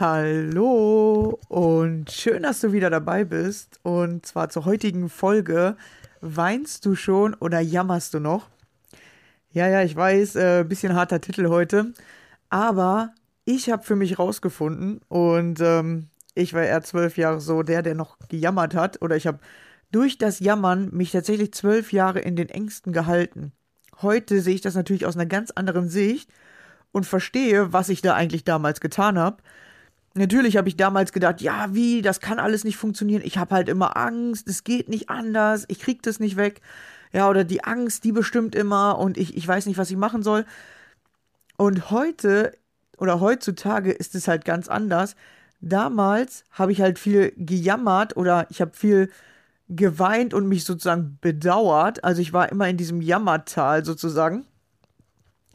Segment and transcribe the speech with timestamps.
[0.00, 3.80] Hallo und schön, dass du wieder dabei bist.
[3.82, 5.76] Und zwar zur heutigen Folge.
[6.20, 8.48] Weinst du schon oder jammerst du noch?
[9.50, 11.94] Ja, ja, ich weiß, äh, bisschen harter Titel heute.
[12.48, 13.12] Aber
[13.44, 17.96] ich habe für mich rausgefunden und ähm, ich war eher zwölf Jahre so der, der
[17.96, 19.02] noch gejammert hat.
[19.02, 19.40] Oder ich habe
[19.90, 23.50] durch das Jammern mich tatsächlich zwölf Jahre in den Ängsten gehalten.
[24.00, 26.30] Heute sehe ich das natürlich aus einer ganz anderen Sicht
[26.92, 29.38] und verstehe, was ich da eigentlich damals getan habe.
[30.18, 33.22] Natürlich habe ich damals gedacht, ja, wie, das kann alles nicht funktionieren.
[33.24, 36.60] Ich habe halt immer Angst, es geht nicht anders, ich kriege das nicht weg.
[37.12, 40.22] Ja, oder die Angst, die bestimmt immer und ich, ich weiß nicht, was ich machen
[40.22, 40.44] soll.
[41.56, 42.52] Und heute
[42.98, 45.14] oder heutzutage ist es halt ganz anders.
[45.60, 49.10] Damals habe ich halt viel gejammert oder ich habe viel
[49.68, 52.02] geweint und mich sozusagen bedauert.
[52.02, 54.46] Also ich war immer in diesem Jammertal sozusagen.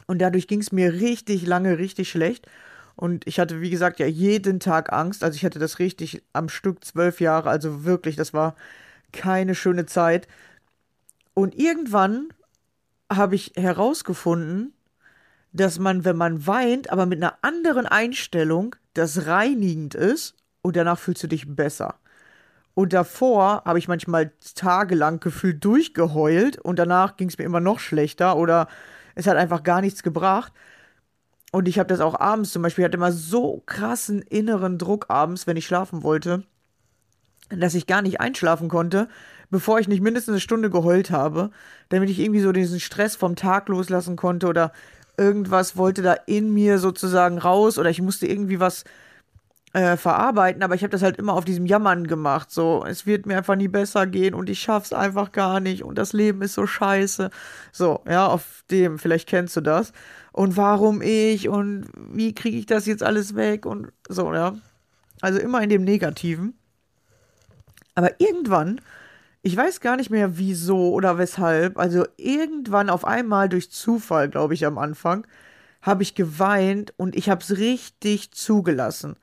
[0.07, 2.47] Und dadurch ging es mir richtig lange, richtig schlecht.
[2.95, 5.23] Und ich hatte, wie gesagt, ja jeden Tag Angst.
[5.23, 7.49] Also ich hatte das richtig am Stück zwölf Jahre.
[7.49, 8.55] Also wirklich, das war
[9.11, 10.27] keine schöne Zeit.
[11.33, 12.29] Und irgendwann
[13.11, 14.73] habe ich herausgefunden,
[15.51, 20.99] dass man, wenn man weint, aber mit einer anderen Einstellung, das reinigend ist und danach
[20.99, 21.95] fühlst du dich besser.
[22.75, 27.79] Und davor habe ich manchmal tagelang gefühlt durchgeheult und danach ging es mir immer noch
[27.79, 28.67] schlechter oder
[29.13, 30.51] es hat einfach gar nichts gebracht.
[31.53, 35.05] Und ich habe das auch abends zum Beispiel, ich hatte immer so krassen inneren Druck
[35.09, 36.41] abends, wenn ich schlafen wollte,
[37.49, 39.07] dass ich gar nicht einschlafen konnte,
[39.51, 41.51] bevor ich nicht mindestens eine Stunde geheult habe,
[41.89, 44.71] damit ich irgendwie so diesen Stress vom Tag loslassen konnte oder
[45.15, 48.83] irgendwas wollte da in mir sozusagen raus oder ich musste irgendwie was
[49.73, 52.51] äh, verarbeiten, aber ich habe das halt immer auf diesem Jammern gemacht.
[52.51, 55.97] So, es wird mir einfach nie besser gehen und ich schaff's einfach gar nicht und
[55.97, 57.31] das Leben ist so scheiße.
[57.71, 59.91] So, ja, auf dem, vielleicht kennst du das
[60.31, 64.55] und warum ich und wie kriege ich das jetzt alles weg und so, ja.
[65.21, 66.53] Also immer in dem Negativen.
[67.95, 68.79] Aber irgendwann,
[69.41, 74.53] ich weiß gar nicht mehr wieso oder weshalb, also irgendwann auf einmal durch Zufall, glaube
[74.53, 75.25] ich, am Anfang,
[75.81, 79.15] habe ich geweint und ich habe es richtig zugelassen.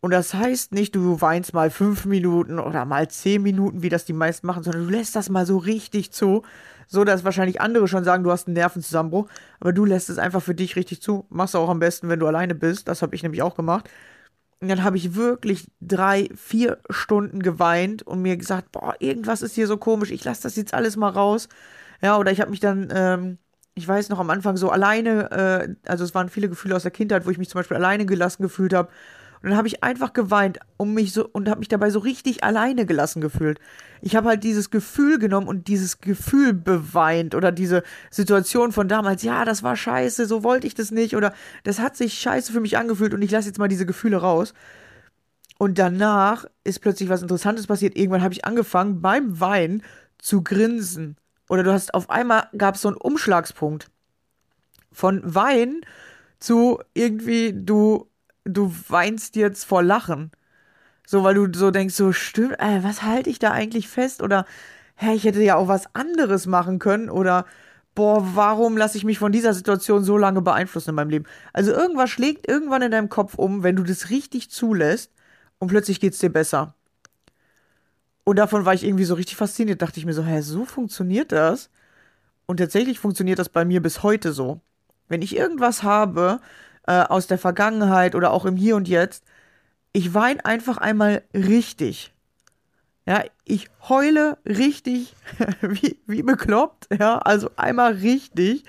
[0.00, 4.04] Und das heißt nicht, du weinst mal fünf Minuten oder mal zehn Minuten, wie das
[4.04, 6.42] die meisten machen, sondern du lässt das mal so richtig zu.
[6.86, 9.28] So, dass wahrscheinlich andere schon sagen, du hast einen Nervenzusammenbruch.
[9.60, 11.26] Aber du lässt es einfach für dich richtig zu.
[11.30, 12.88] Machst du auch am besten, wenn du alleine bist.
[12.88, 13.90] Das habe ich nämlich auch gemacht.
[14.60, 19.54] Und dann habe ich wirklich drei, vier Stunden geweint und mir gesagt, boah, irgendwas ist
[19.54, 20.10] hier so komisch.
[20.10, 21.48] Ich lasse das jetzt alles mal raus.
[22.02, 23.38] Ja, oder ich habe mich dann, ähm,
[23.74, 26.90] ich weiß noch am Anfang so alleine, äh, also es waren viele Gefühle aus der
[26.90, 28.88] Kindheit, wo ich mich zum Beispiel alleine gelassen gefühlt habe.
[29.42, 32.42] Und dann habe ich einfach geweint um mich so und habe mich dabei so richtig
[32.44, 33.60] alleine gelassen gefühlt.
[34.02, 39.22] Ich habe halt dieses Gefühl genommen und dieses Gefühl beweint oder diese Situation von damals,
[39.22, 41.32] ja, das war scheiße, so wollte ich das nicht oder
[41.64, 44.54] das hat sich scheiße für mich angefühlt und ich lasse jetzt mal diese Gefühle raus.
[45.58, 47.96] Und danach ist plötzlich was Interessantes passiert.
[47.96, 49.82] Irgendwann habe ich angefangen beim Weinen
[50.18, 51.16] zu grinsen.
[51.48, 53.90] Oder du hast auf einmal gab es so einen Umschlagspunkt
[54.92, 55.80] von Wein
[56.38, 58.07] zu irgendwie du
[58.48, 60.30] du weinst jetzt vor Lachen.
[61.06, 64.22] So, weil du so denkst, so stimmt, äh, was halte ich da eigentlich fest?
[64.22, 64.44] Oder,
[64.96, 67.08] hä, ich hätte ja auch was anderes machen können.
[67.08, 67.46] Oder,
[67.94, 71.24] boah, warum lasse ich mich von dieser Situation so lange beeinflussen in meinem Leben?
[71.52, 75.12] Also irgendwas schlägt irgendwann in deinem Kopf um, wenn du das richtig zulässt
[75.58, 76.74] und plötzlich geht es dir besser.
[78.24, 81.32] Und davon war ich irgendwie so richtig fasziniert, dachte ich mir so, hä, so funktioniert
[81.32, 81.70] das?
[82.44, 84.60] Und tatsächlich funktioniert das bei mir bis heute so.
[85.08, 86.40] Wenn ich irgendwas habe,
[86.88, 89.22] äh, aus der Vergangenheit oder auch im Hier und Jetzt.
[89.92, 92.14] Ich weine einfach einmal richtig.
[93.06, 95.14] Ja, ich heule richtig
[95.60, 98.64] wie, wie bekloppt, ja, also einmal richtig.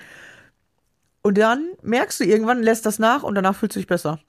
[1.22, 4.20] Und dann merkst du irgendwann, lässt das nach und danach fühlst du dich besser.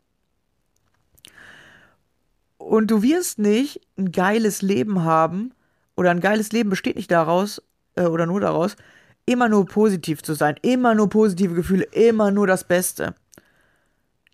[2.57, 5.53] Und du wirst nicht ein geiles Leben haben,
[5.97, 7.61] oder ein geiles Leben besteht nicht daraus,
[7.95, 8.77] äh, oder nur daraus,
[9.25, 13.15] immer nur positiv zu sein, immer nur positive Gefühle, immer nur das Beste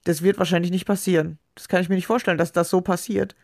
[0.07, 1.37] das wird wahrscheinlich nicht passieren.
[1.55, 3.35] Das kann ich mir nicht vorstellen, dass das so passiert.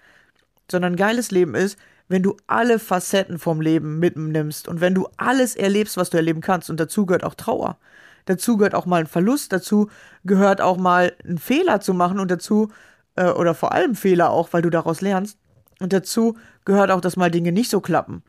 [0.71, 1.77] Sondern ein geiles Leben ist,
[2.07, 6.39] wenn du alle Facetten vom Leben mitnimmst und wenn du alles erlebst, was du erleben
[6.39, 6.69] kannst.
[6.69, 7.77] Und dazu gehört auch Trauer.
[8.25, 9.89] Dazu gehört auch mal ein Verlust, dazu
[10.23, 12.71] gehört auch mal einen Fehler zu machen und dazu,
[13.15, 15.37] äh, oder vor allem Fehler auch, weil du daraus lernst.
[15.81, 18.23] Und dazu gehört auch, dass mal Dinge nicht so klappen.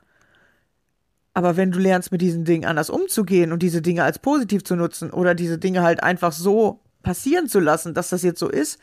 [1.34, 4.74] Aber wenn du lernst, mit diesen Dingen anders umzugehen und diese Dinge als positiv zu
[4.74, 8.80] nutzen oder diese Dinge halt einfach so passieren zu lassen, dass das jetzt so ist,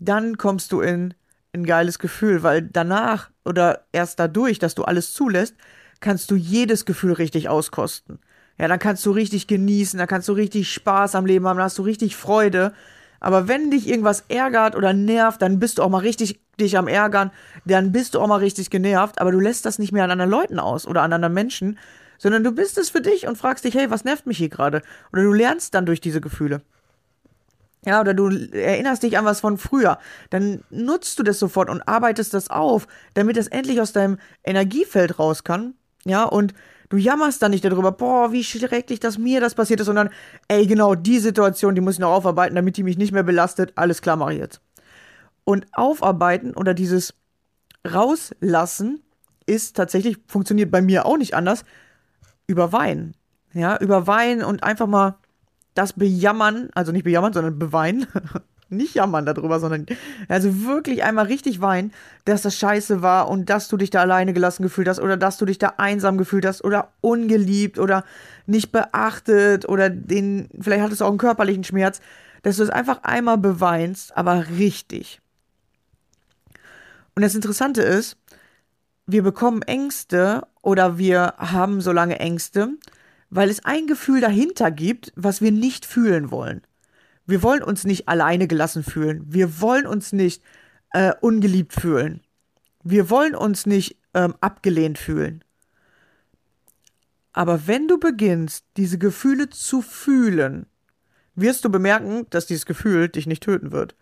[0.00, 1.14] dann kommst du in
[1.52, 5.54] ein geiles Gefühl, weil danach oder erst dadurch, dass du alles zulässt,
[6.00, 8.18] kannst du jedes Gefühl richtig auskosten.
[8.58, 11.64] Ja, dann kannst du richtig genießen, dann kannst du richtig Spaß am Leben haben, dann
[11.64, 12.74] hast du richtig Freude.
[13.18, 16.88] Aber wenn dich irgendwas ärgert oder nervt, dann bist du auch mal richtig dich am
[16.88, 17.30] Ärgern,
[17.64, 20.30] dann bist du auch mal richtig genervt, aber du lässt das nicht mehr an anderen
[20.30, 21.78] Leuten aus oder an anderen Menschen,
[22.18, 24.82] sondern du bist es für dich und fragst dich, hey, was nervt mich hier gerade?
[25.12, 26.60] Oder du lernst dann durch diese Gefühle.
[27.84, 29.98] Ja, oder du erinnerst dich an was von früher,
[30.28, 35.18] dann nutzt du das sofort und arbeitest das auf, damit es endlich aus deinem Energiefeld
[35.18, 35.74] raus kann.
[36.04, 36.52] Ja, und
[36.90, 40.10] du jammerst dann nicht darüber, boah, wie schrecklich, dass mir das passiert ist, sondern,
[40.48, 43.72] ey, genau, die Situation, die muss ich noch aufarbeiten, damit die mich nicht mehr belastet.
[43.76, 44.60] Alles klar, mache ich jetzt.
[45.44, 47.14] Und aufarbeiten oder dieses
[47.90, 49.02] rauslassen
[49.46, 51.64] ist tatsächlich, funktioniert bei mir auch nicht anders,
[52.46, 53.14] über Wein.
[53.52, 55.16] Ja, über Wein und einfach mal
[55.74, 58.06] das Bejammern, also nicht bejammern, sondern beweinen,
[58.68, 59.86] nicht jammern darüber, sondern
[60.28, 61.92] also wirklich einmal richtig weinen,
[62.24, 65.38] dass das scheiße war und dass du dich da alleine gelassen gefühlt hast oder dass
[65.38, 68.04] du dich da einsam gefühlt hast oder ungeliebt oder
[68.46, 72.00] nicht beachtet oder den, vielleicht hattest du auch einen körperlichen Schmerz,
[72.42, 75.20] dass du es einfach einmal beweinst, aber richtig.
[77.14, 78.16] Und das Interessante ist,
[79.06, 82.68] wir bekommen Ängste oder wir haben so lange Ängste,
[83.30, 86.62] weil es ein Gefühl dahinter gibt, was wir nicht fühlen wollen.
[87.26, 89.24] Wir wollen uns nicht alleine gelassen fühlen.
[89.28, 90.42] Wir wollen uns nicht
[90.92, 92.22] äh, ungeliebt fühlen.
[92.82, 95.44] Wir wollen uns nicht ähm, abgelehnt fühlen.
[97.32, 100.66] Aber wenn du beginnst, diese Gefühle zu fühlen,
[101.36, 103.94] wirst du bemerken, dass dieses Gefühl dich nicht töten wird.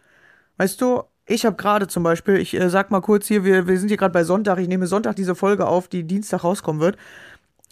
[0.56, 3.78] Weißt du, ich habe gerade zum Beispiel, ich äh, sag mal kurz hier, wir, wir
[3.78, 6.97] sind hier gerade bei Sonntag, ich nehme Sonntag diese Folge auf, die Dienstag rauskommen wird.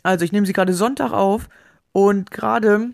[0.07, 1.49] Also ich nehme sie gerade Sonntag auf
[1.93, 2.91] und gerade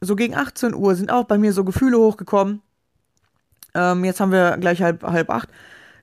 [0.00, 2.62] so gegen 18 Uhr sind auch bei mir so Gefühle hochgekommen.
[3.74, 5.50] Ähm, jetzt haben wir gleich halb, halb acht.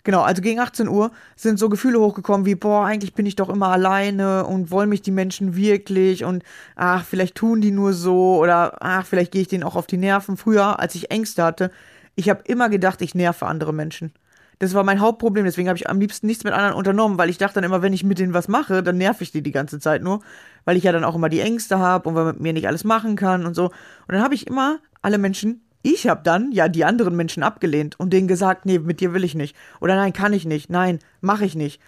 [0.03, 3.49] Genau, also gegen 18 Uhr sind so Gefühle hochgekommen wie, boah, eigentlich bin ich doch
[3.49, 6.43] immer alleine und wollen mich die Menschen wirklich und
[6.75, 9.97] ach, vielleicht tun die nur so oder ach, vielleicht gehe ich denen auch auf die
[9.97, 10.37] Nerven.
[10.37, 11.71] Früher, als ich Ängste hatte,
[12.15, 14.13] ich habe immer gedacht, ich nerve andere Menschen.
[14.61, 17.39] Das war mein Hauptproblem, deswegen habe ich am liebsten nichts mit anderen unternommen, weil ich
[17.39, 19.79] dachte dann immer, wenn ich mit denen was mache, dann nerv ich die die ganze
[19.79, 20.19] Zeit nur,
[20.65, 22.67] weil ich ja dann auch immer die Ängste habe und weil man mit mir nicht
[22.67, 23.65] alles machen kann und so.
[23.65, 23.73] Und
[24.09, 28.13] dann habe ich immer alle Menschen Ich habe dann ja die anderen Menschen abgelehnt und
[28.13, 29.55] denen gesagt, nee, mit dir will ich nicht.
[29.79, 30.69] Oder nein, kann ich nicht.
[30.69, 31.81] Nein, mache ich nicht.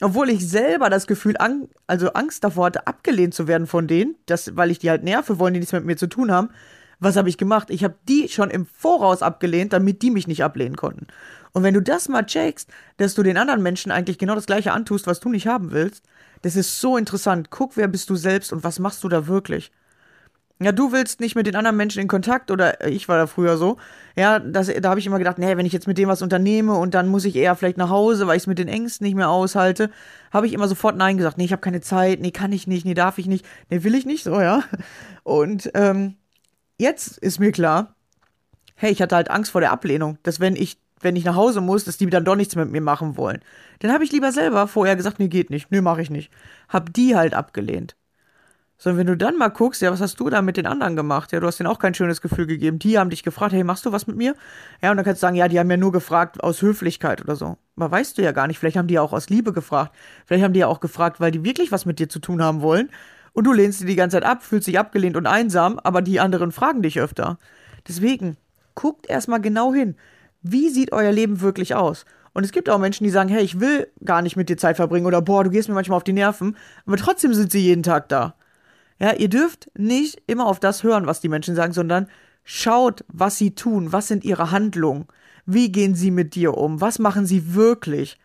[0.00, 4.16] Obwohl ich selber das Gefühl, an, also Angst davor hatte, abgelehnt zu werden von denen,
[4.26, 6.50] das, weil ich die halt nerve, wollen die nichts mit mir zu tun haben.
[7.00, 7.70] Was habe ich gemacht?
[7.70, 11.08] Ich habe die schon im Voraus abgelehnt, damit die mich nicht ablehnen konnten.
[11.54, 12.68] Und wenn du das mal checkst,
[12.98, 16.04] dass du den anderen Menschen eigentlich genau das gleiche antust, was du nicht haben willst,
[16.42, 17.50] das ist so interessant.
[17.50, 19.70] Guck, wer bist du selbst und was machst du da wirklich?
[20.60, 23.56] Ja, du willst nicht mit den anderen Menschen in Kontakt oder ich war da früher
[23.56, 23.76] so.
[24.16, 26.74] Ja, das, da habe ich immer gedacht, nee, wenn ich jetzt mit dem was unternehme
[26.74, 29.16] und dann muss ich eher vielleicht nach Hause, weil ich es mit den Ängsten nicht
[29.16, 29.90] mehr aushalte,
[30.32, 31.38] habe ich immer sofort Nein gesagt.
[31.38, 33.94] Nee, ich habe keine Zeit, nee, kann ich nicht, nee, darf ich nicht, nee, will
[33.94, 34.62] ich nicht, so, ja.
[35.24, 36.16] Und ähm,
[36.78, 37.96] jetzt ist mir klar,
[38.76, 41.60] hey, ich hatte halt Angst vor der Ablehnung, dass wenn ich wenn ich nach Hause
[41.60, 43.40] muss, dass die dann doch nichts mit mir machen wollen.
[43.80, 46.32] Dann habe ich lieber selber vorher gesagt, nee, geht nicht, nee, mache ich nicht.
[46.68, 47.96] Hab die halt abgelehnt.
[48.76, 51.30] Sondern wenn du dann mal guckst, ja, was hast du da mit den anderen gemacht?
[51.30, 52.80] Ja, du hast denen auch kein schönes Gefühl gegeben.
[52.80, 54.34] Die haben dich gefragt, hey, machst du was mit mir?
[54.82, 57.36] Ja, und dann kannst du sagen, ja, die haben ja nur gefragt aus Höflichkeit oder
[57.36, 57.56] so.
[57.76, 59.94] Aber weißt du ja gar nicht, vielleicht haben die ja auch aus Liebe gefragt.
[60.26, 62.62] Vielleicht haben die ja auch gefragt, weil die wirklich was mit dir zu tun haben
[62.62, 62.90] wollen.
[63.32, 66.20] Und du lehnst sie die ganze Zeit ab, fühlst dich abgelehnt und einsam, aber die
[66.20, 67.38] anderen fragen dich öfter.
[67.86, 68.36] Deswegen,
[68.74, 69.96] guckt erstmal genau hin
[70.44, 72.04] wie sieht euer Leben wirklich aus?
[72.34, 74.76] Und es gibt auch Menschen, die sagen, hey, ich will gar nicht mit dir Zeit
[74.76, 77.82] verbringen oder boah, du gehst mir manchmal auf die Nerven, aber trotzdem sind sie jeden
[77.82, 78.34] Tag da.
[79.00, 82.08] Ja, ihr dürft nicht immer auf das hören, was die Menschen sagen, sondern
[82.44, 85.06] schaut, was sie tun, was sind ihre Handlungen,
[85.46, 88.18] wie gehen sie mit dir um, was machen sie wirklich.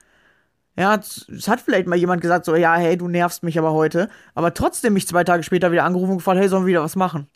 [0.76, 4.10] Ja, es hat vielleicht mal jemand gesagt, so, ja, hey, du nervst mich aber heute,
[4.34, 6.96] aber trotzdem mich zwei Tage später wieder angerufen und gefragt, hey, sollen wir wieder was
[6.96, 7.28] machen?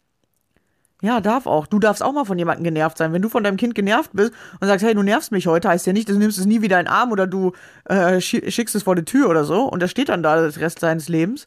[1.03, 1.67] Ja, darf auch.
[1.67, 3.11] Du darfst auch mal von jemandem genervt sein.
[3.11, 4.31] Wenn du von deinem Kind genervt bist
[4.61, 6.79] und sagst, hey, du nervst mich heute, heißt ja nicht, du nimmst es nie wieder
[6.79, 7.51] in den Arm oder du
[7.89, 10.79] äh, schickst es vor die Tür oder so und das steht dann da das Rest
[10.79, 11.45] seines Lebens,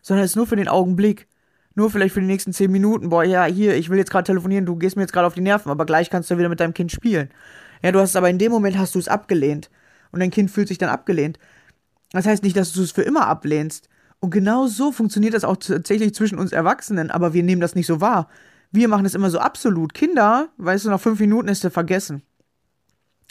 [0.00, 1.28] sondern es ist nur für den Augenblick.
[1.74, 3.10] Nur vielleicht für die nächsten zehn Minuten.
[3.10, 5.42] Boah, ja, hier, ich will jetzt gerade telefonieren, du gehst mir jetzt gerade auf die
[5.42, 7.28] Nerven, aber gleich kannst du wieder mit deinem Kind spielen.
[7.82, 9.68] Ja, du hast aber in dem Moment hast du es abgelehnt.
[10.12, 11.38] Und dein Kind fühlt sich dann abgelehnt.
[12.12, 13.90] Das heißt nicht, dass du es für immer ablehnst.
[14.20, 17.86] Und genau so funktioniert das auch tatsächlich zwischen uns Erwachsenen, aber wir nehmen das nicht
[17.86, 18.28] so wahr.
[18.74, 19.94] Wir machen das immer so absolut.
[19.94, 22.22] Kinder, weißt du, nach fünf Minuten ist er vergessen.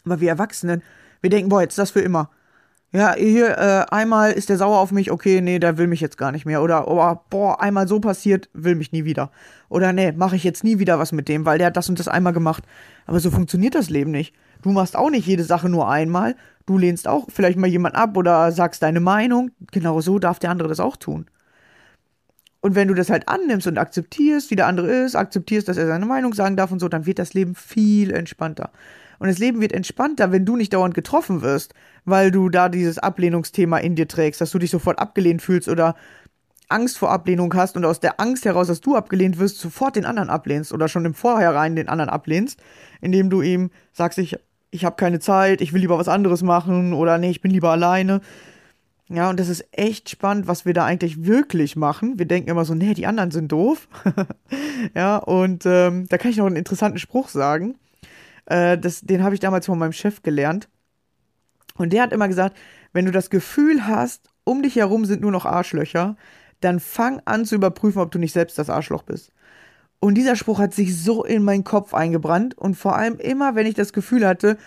[0.05, 0.81] Aber wir Erwachsenen,
[1.19, 2.29] wir denken, boah, jetzt ist das für immer.
[2.93, 6.17] Ja, hier, äh, einmal ist der sauer auf mich, okay, nee, der will mich jetzt
[6.17, 6.63] gar nicht mehr.
[6.63, 9.31] Oder, oh, boah, einmal so passiert, will mich nie wieder.
[9.67, 11.99] Oder nee, mache ich jetzt nie wieder was mit dem, weil der hat das und
[11.99, 12.63] das einmal gemacht.
[13.05, 14.33] Aber so funktioniert das Leben nicht.
[14.61, 16.37] Du machst auch nicht jede Sache nur einmal.
[16.65, 19.51] Du lehnst auch vielleicht mal jemand ab oder sagst deine Meinung.
[19.73, 21.25] Genau so darf der andere das auch tun.
[22.63, 25.85] Und wenn du das halt annimmst und akzeptierst, wie der andere ist, akzeptierst, dass er
[25.85, 28.71] seine Meinung sagen darf und so, dann wird das Leben viel entspannter.
[29.19, 31.73] Und das Leben wird entspannter, wenn du nicht dauernd getroffen wirst,
[32.05, 35.95] weil du da dieses Ablehnungsthema in dir trägst, dass du dich sofort abgelehnt fühlst oder
[36.69, 40.05] Angst vor Ablehnung hast und aus der Angst heraus, dass du abgelehnt wirst, sofort den
[40.05, 42.61] anderen ablehnst oder schon im Vorhinein den anderen ablehnst,
[43.01, 44.37] indem du ihm sagst, ich,
[44.71, 47.71] ich habe keine Zeit, ich will lieber was anderes machen oder nee, ich bin lieber
[47.71, 48.21] alleine.
[49.13, 52.17] Ja, und das ist echt spannend, was wir da eigentlich wirklich machen.
[52.17, 53.87] Wir denken immer so, nee, die anderen sind doof.
[54.95, 57.75] ja, und ähm, da kann ich noch einen interessanten Spruch sagen.
[58.47, 60.67] Äh, das, den habe ich damals von meinem Chef gelernt.
[61.75, 62.57] Und der hat immer gesagt,
[62.91, 66.17] wenn du das Gefühl hast, um dich herum sind nur noch Arschlöcher,
[66.61, 69.31] dann fang an zu überprüfen, ob du nicht selbst das Arschloch bist.
[69.99, 72.57] Und dieser Spruch hat sich so in meinen Kopf eingebrannt.
[72.57, 74.57] Und vor allem immer, wenn ich das Gefühl hatte,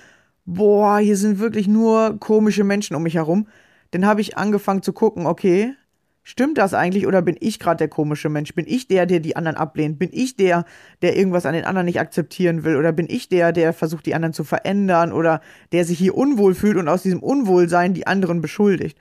[0.44, 3.48] boah, hier sind wirklich nur komische Menschen um mich herum,
[3.90, 5.74] dann habe ich angefangen zu gucken, okay,
[6.22, 8.52] stimmt das eigentlich oder bin ich gerade der komische Mensch?
[8.52, 9.98] Bin ich der, der die anderen ablehnt?
[9.98, 10.64] Bin ich der,
[11.00, 12.76] der irgendwas an den anderen nicht akzeptieren will?
[12.76, 15.40] Oder bin ich der, der versucht, die anderen zu verändern oder
[15.70, 18.98] der sich hier unwohl fühlt und aus diesem Unwohlsein die anderen beschuldigt?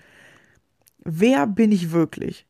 [1.03, 2.45] Wer bin ich wirklich?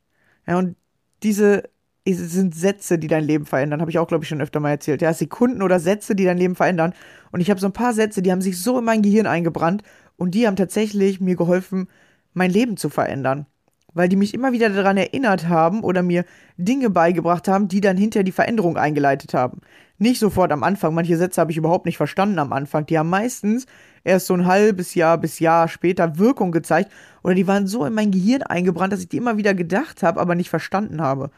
[0.46, 0.76] Ja, und
[1.24, 1.64] diese
[2.06, 3.80] sind Sätze, die dein Leben verändern.
[3.80, 5.02] Habe ich auch, glaube ich, schon öfter mal erzählt.
[5.02, 6.94] Ja, Sekunden oder Sätze, die dein Leben verändern.
[7.32, 9.84] Und ich habe so ein paar Sätze, die haben sich so in mein Gehirn eingebrannt
[10.18, 11.88] und die haben tatsächlich mir geholfen,
[12.36, 13.48] mein Leben zu verändern.
[13.94, 16.26] Weil die mich immer wieder daran erinnert haben oder mir
[16.58, 19.62] Dinge beigebracht haben, die dann hinterher die Veränderung eingeleitet haben.
[19.98, 20.94] Nicht sofort am Anfang.
[20.94, 22.86] Manche Sätze habe ich überhaupt nicht verstanden am Anfang.
[22.86, 23.66] Die haben meistens
[24.04, 26.92] erst so ein halbes Jahr bis Jahr später Wirkung gezeigt.
[27.24, 30.20] Oder die waren so in mein Gehirn eingebrannt, dass ich die immer wieder gedacht habe,
[30.20, 31.32] aber nicht verstanden habe.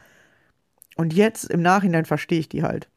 [0.95, 2.89] Und jetzt im Nachhinein verstehe ich die halt.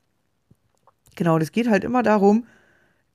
[1.17, 2.47] Genau, und es geht halt immer darum,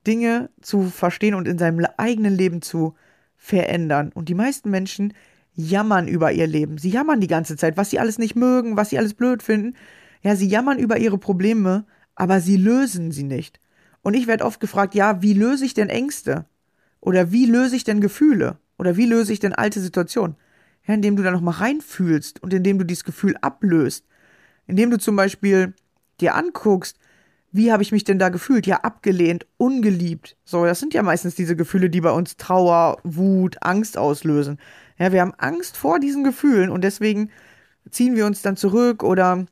[0.06, 2.94] Dinge zu verstehen und in seinem eigenen Leben zu
[3.36, 4.10] verändern.
[4.14, 5.12] Und die meisten Menschen
[5.54, 6.78] jammern über ihr Leben.
[6.78, 9.74] Sie jammern die ganze Zeit, was sie alles nicht mögen, was sie alles blöd finden.
[10.22, 13.60] Ja, sie jammern über ihre Probleme, aber sie lösen sie nicht.
[14.02, 16.46] Und ich werde oft gefragt, ja, wie löse ich denn Ängste?
[17.00, 18.58] Oder wie löse ich denn Gefühle?
[18.78, 20.36] Oder wie löse ich denn alte Situationen?
[20.86, 24.06] Ja, indem du da nochmal reinfühlst und indem du dieses Gefühl ablöst.
[24.66, 25.74] Indem du zum Beispiel
[26.20, 26.98] dir anguckst,
[27.56, 28.66] wie habe ich mich denn da gefühlt?
[28.66, 30.36] Ja, abgelehnt, ungeliebt.
[30.44, 34.58] So, das sind ja meistens diese Gefühle, die bei uns Trauer, Wut, Angst auslösen.
[34.98, 37.30] Ja, wir haben Angst vor diesen Gefühlen und deswegen
[37.90, 39.46] ziehen wir uns dann zurück oder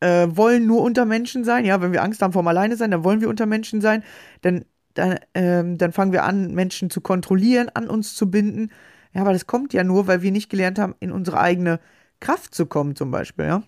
[0.00, 1.64] äh, wollen nur unter Menschen sein.
[1.64, 4.02] Ja, wenn wir Angst haben vor alleine sein, dann wollen wir unter Menschen sein.
[4.42, 4.64] Dann,
[4.94, 8.70] dann, ähm, dann fangen wir an, Menschen zu kontrollieren, an uns zu binden.
[9.12, 11.80] Ja, aber das kommt ja nur, weil wir nicht gelernt haben, in unsere eigene
[12.20, 13.62] Kraft zu kommen, zum Beispiel, ja.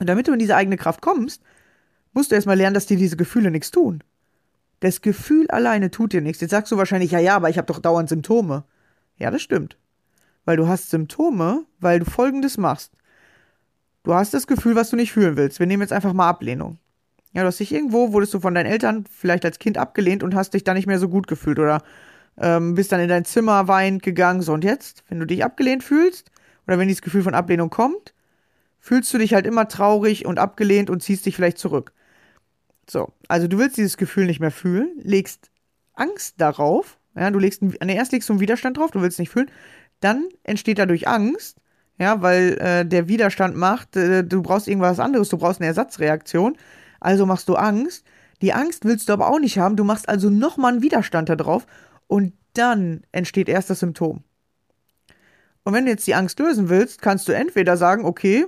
[0.00, 1.42] Und damit du in diese eigene Kraft kommst,
[2.18, 4.02] musst du erstmal lernen, dass dir diese Gefühle nichts tun.
[4.80, 6.40] Das Gefühl alleine tut dir nichts.
[6.40, 8.64] Jetzt sagst du wahrscheinlich, ja, ja, aber ich habe doch dauernd Symptome.
[9.18, 9.76] Ja, das stimmt.
[10.44, 12.92] Weil du hast Symptome, weil du folgendes machst.
[14.02, 15.60] Du hast das Gefühl, was du nicht fühlen willst.
[15.60, 16.78] Wir nehmen jetzt einfach mal Ablehnung.
[17.34, 20.34] Ja, du hast dich irgendwo, wurdest du von deinen Eltern vielleicht als Kind abgelehnt und
[20.34, 21.82] hast dich da nicht mehr so gut gefühlt oder
[22.36, 24.42] ähm, bist dann in dein Zimmer weinend gegangen.
[24.42, 26.32] So, und jetzt, wenn du dich abgelehnt fühlst
[26.66, 28.12] oder wenn dieses Gefühl von Ablehnung kommt,
[28.80, 31.92] fühlst du dich halt immer traurig und abgelehnt und ziehst dich vielleicht zurück.
[32.90, 35.50] So, also du willst dieses Gefühl nicht mehr fühlen, legst
[35.94, 39.30] Angst darauf, ja, du legst, nee, erst legst du einen Widerstand drauf, du willst nicht
[39.30, 39.50] fühlen,
[40.00, 41.58] dann entsteht dadurch Angst,
[41.98, 46.56] ja, weil äh, der Widerstand macht, äh, du brauchst irgendwas anderes, du brauchst eine Ersatzreaktion,
[47.00, 48.04] also machst du Angst.
[48.40, 51.34] Die Angst willst du aber auch nicht haben, du machst also nochmal einen Widerstand da
[51.34, 51.66] drauf
[52.06, 54.22] und dann entsteht erst das Symptom.
[55.64, 58.46] Und wenn du jetzt die Angst lösen willst, kannst du entweder sagen, okay,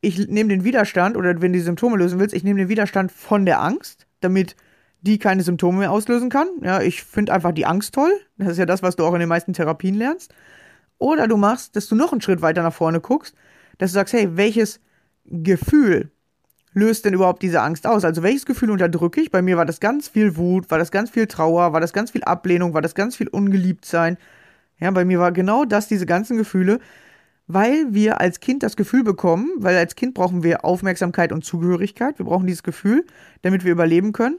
[0.00, 3.12] ich nehme den Widerstand oder wenn du die Symptome lösen willst, ich nehme den Widerstand
[3.12, 4.56] von der Angst, damit
[5.02, 6.48] die keine Symptome mehr auslösen kann.
[6.62, 8.12] Ja, ich finde einfach die Angst toll.
[8.36, 10.34] Das ist ja das, was du auch in den meisten Therapien lernst.
[10.98, 13.34] Oder du machst, dass du noch einen Schritt weiter nach vorne guckst,
[13.78, 14.80] dass du sagst, hey, welches
[15.24, 16.10] Gefühl
[16.72, 18.04] löst denn überhaupt diese Angst aus?
[18.04, 19.30] Also welches Gefühl unterdrücke ich?
[19.30, 22.10] Bei mir war das ganz viel Wut, war das ganz viel Trauer, war das ganz
[22.10, 24.18] viel Ablehnung, war das ganz viel Ungeliebtsein.
[24.78, 26.80] Ja, bei mir war genau das, diese ganzen Gefühle,
[27.52, 32.18] weil wir als Kind das Gefühl bekommen, weil als Kind brauchen wir Aufmerksamkeit und Zugehörigkeit.
[32.18, 33.04] Wir brauchen dieses Gefühl,
[33.42, 34.38] damit wir überleben können.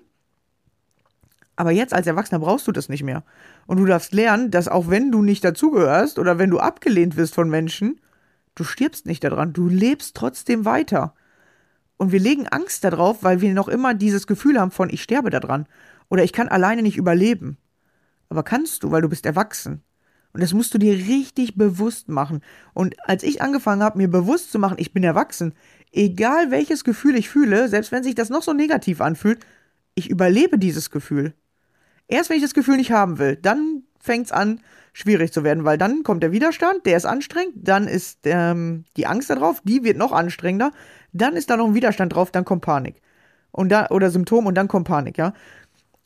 [1.58, 3.24] Aber jetzt als Erwachsener brauchst du das nicht mehr.
[3.68, 7.36] Und du darfst lernen, dass auch wenn du nicht dazugehörst oder wenn du abgelehnt wirst
[7.36, 8.00] von Menschen,
[8.56, 9.52] du stirbst nicht daran.
[9.52, 11.14] Du lebst trotzdem weiter.
[11.98, 15.30] Und wir legen Angst darauf, weil wir noch immer dieses Gefühl haben von, ich sterbe
[15.30, 15.68] daran.
[16.10, 17.58] Oder ich kann alleine nicht überleben.
[18.30, 19.84] Aber kannst du, weil du bist erwachsen.
[20.34, 22.42] Und das musst du dir richtig bewusst machen.
[22.74, 25.54] Und als ich angefangen habe, mir bewusst zu machen, ich bin erwachsen,
[25.92, 29.40] egal welches Gefühl ich fühle, selbst wenn sich das noch so negativ anfühlt,
[29.96, 31.34] ich überlebe dieses Gefühl.
[32.08, 34.62] Erst wenn ich das Gefühl nicht haben will, dann fängt es an,
[34.94, 39.08] schwierig zu werden, weil dann kommt der Widerstand, der ist anstrengend, dann ist ähm, die
[39.08, 40.72] Angst darauf, die wird noch anstrengender,
[41.14, 43.02] dann ist da noch ein Widerstand drauf, dann kommt Panik.
[43.52, 45.34] Und da, oder Symptom und dann kommt Panik, ja.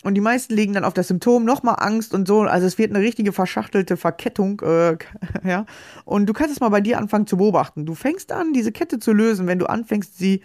[0.05, 2.41] Und die meisten legen dann auf das Symptom nochmal Angst und so.
[2.41, 4.97] Also es wird eine richtige verschachtelte Verkettung, äh,
[5.43, 5.65] ja.
[6.05, 7.87] Und du kannst es mal bei dir anfangen zu beobachten.
[7.87, 10.41] Du fängst an, diese Kette zu lösen, wenn du anfängst, sie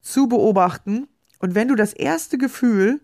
[0.00, 1.08] zu beobachten.
[1.40, 3.02] Und wenn du das erste Gefühl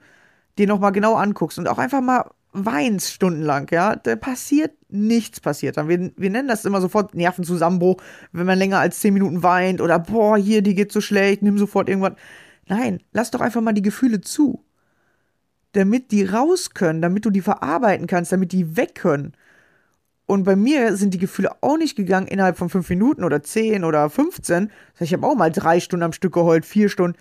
[0.56, 5.76] dir nochmal genau anguckst und auch einfach mal weinst stundenlang, ja, da passiert nichts passiert
[5.76, 5.88] dann.
[5.88, 8.00] Wir, wir nennen das immer sofort Nervenzusammenbruch,
[8.32, 11.58] wenn man länger als zehn Minuten weint oder boah, hier, die geht so schlecht, nimm
[11.58, 12.14] sofort irgendwas.
[12.66, 14.64] Nein, lass doch einfach mal die Gefühle zu
[15.72, 19.32] damit die raus können, damit du die verarbeiten kannst, damit die weg können.
[20.26, 23.84] Und bei mir sind die Gefühle auch nicht gegangen innerhalb von fünf Minuten oder zehn
[23.84, 24.70] oder 15.
[25.00, 27.18] Ich habe auch mal drei Stunden am Stück geheult, vier Stunden.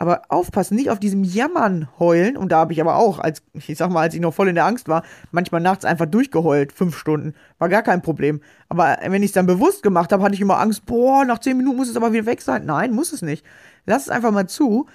[0.00, 2.36] Aber aufpassen, nicht auf diesem Jammern heulen.
[2.36, 4.54] Und da habe ich aber auch, als ich sag mal, als ich noch voll in
[4.54, 7.34] der Angst war, manchmal nachts einfach durchgeheult, fünf Stunden.
[7.58, 8.40] War gar kein Problem.
[8.68, 11.56] Aber wenn ich es dann bewusst gemacht habe, hatte ich immer Angst, boah, nach zehn
[11.56, 12.64] Minuten muss es aber wieder weg sein.
[12.64, 13.44] Nein, muss es nicht.
[13.86, 14.86] Lass es einfach mal zu.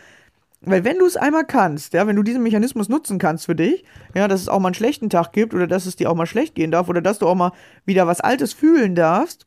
[0.66, 3.84] Weil wenn du es einmal kannst, ja, wenn du diesen Mechanismus nutzen kannst für dich,
[4.16, 6.26] ja, dass es auch mal einen schlechten Tag gibt oder dass es dir auch mal
[6.26, 7.52] schlecht gehen darf oder dass du auch mal
[7.86, 9.46] wieder was Altes fühlen darfst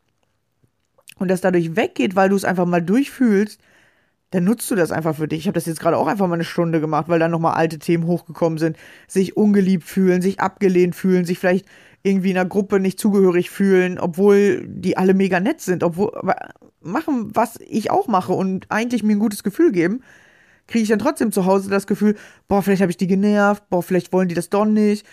[1.19, 3.59] und das dadurch weggeht, weil du es einfach mal durchfühlst,
[4.31, 5.41] dann nutzt du das einfach für dich.
[5.41, 7.79] Ich habe das jetzt gerade auch einfach mal eine Stunde gemacht, weil dann nochmal alte
[7.79, 8.77] Themen hochgekommen sind.
[9.09, 11.65] Sich ungeliebt fühlen, sich abgelehnt fühlen, sich vielleicht
[12.03, 16.13] irgendwie in einer Gruppe nicht zugehörig fühlen, obwohl die alle mega nett sind, obwohl
[16.83, 20.03] machen, was ich auch mache und eigentlich mir ein gutes Gefühl geben
[20.67, 22.17] kriege ich dann trotzdem zu Hause das Gefühl,
[22.49, 25.07] boah, vielleicht habe ich die genervt, boah, vielleicht wollen die das doch nicht.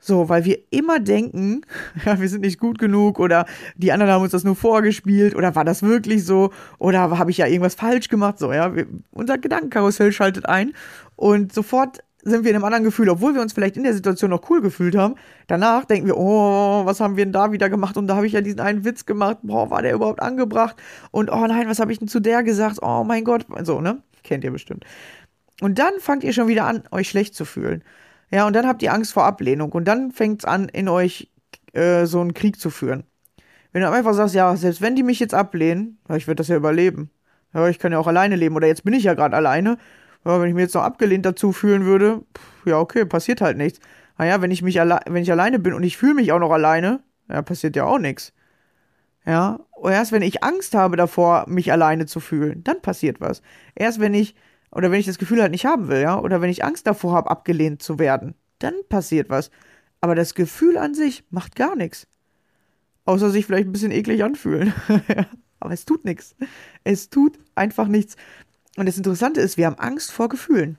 [0.00, 1.62] So, weil wir immer denken,
[2.04, 5.54] ja, wir sind nicht gut genug oder die anderen haben uns das nur vorgespielt oder
[5.56, 9.38] war das wirklich so oder habe ich ja irgendwas falsch gemacht, so, ja, wir, unser
[9.38, 10.72] Gedankenkarussell schaltet ein
[11.16, 14.30] und sofort sind wir in einem anderen Gefühl, obwohl wir uns vielleicht in der Situation
[14.30, 15.14] noch cool gefühlt haben.
[15.46, 17.96] Danach denken wir, oh, was haben wir denn da wieder gemacht?
[17.96, 19.38] Und da habe ich ja diesen einen Witz gemacht.
[19.42, 20.76] Boah, war der überhaupt angebracht?
[21.10, 22.78] Und oh nein, was habe ich denn zu der gesagt?
[22.82, 24.02] Oh mein Gott, so, ne?
[24.22, 24.84] Kennt ihr bestimmt.
[25.60, 27.82] Und dann fangt ihr schon wieder an, euch schlecht zu fühlen.
[28.30, 29.72] Ja, und dann habt ihr Angst vor Ablehnung.
[29.72, 31.30] Und dann fängt es an, in euch
[31.72, 33.04] äh, so einen Krieg zu führen.
[33.72, 36.56] Wenn du einfach sagst, ja, selbst wenn die mich jetzt ablehnen, ich werde das ja
[36.56, 37.10] überleben.
[37.54, 38.56] Ja, ich kann ja auch alleine leben.
[38.56, 39.78] Oder jetzt bin ich ja gerade alleine.
[40.28, 43.56] Aber wenn ich mir jetzt noch abgelehnt dazu fühlen würde, pff, ja, okay, passiert halt
[43.56, 43.80] nichts.
[44.18, 46.50] Naja, wenn ich mich alle wenn ich alleine bin und ich fühle mich auch noch
[46.50, 48.34] alleine, ja, passiert ja auch nichts.
[49.24, 53.40] Ja, und erst wenn ich Angst habe davor, mich alleine zu fühlen, dann passiert was.
[53.74, 54.34] Erst wenn ich,
[54.70, 57.14] oder wenn ich das Gefühl halt nicht haben will, ja, oder wenn ich Angst davor
[57.14, 59.50] habe, abgelehnt zu werden, dann passiert was.
[60.02, 62.06] Aber das Gefühl an sich macht gar nichts.
[63.06, 64.74] Außer sich vielleicht ein bisschen eklig anfühlen.
[65.60, 66.36] Aber es tut nichts.
[66.84, 68.16] Es tut einfach nichts.
[68.78, 70.78] Und das Interessante ist, wir haben Angst vor Gefühlen.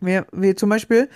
[0.00, 1.10] Wir, wir zum Beispiel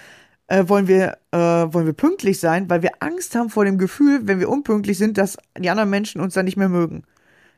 [0.49, 4.21] äh, wollen, wir, äh, wollen wir pünktlich sein, weil wir Angst haben vor dem Gefühl,
[4.25, 7.05] wenn wir unpünktlich sind, dass die anderen Menschen uns dann nicht mehr mögen.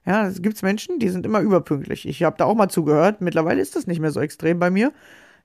[0.07, 2.07] Ja, es gibt Menschen, die sind immer überpünktlich.
[2.07, 3.21] Ich habe da auch mal zugehört.
[3.21, 4.93] Mittlerweile ist das nicht mehr so extrem bei mir.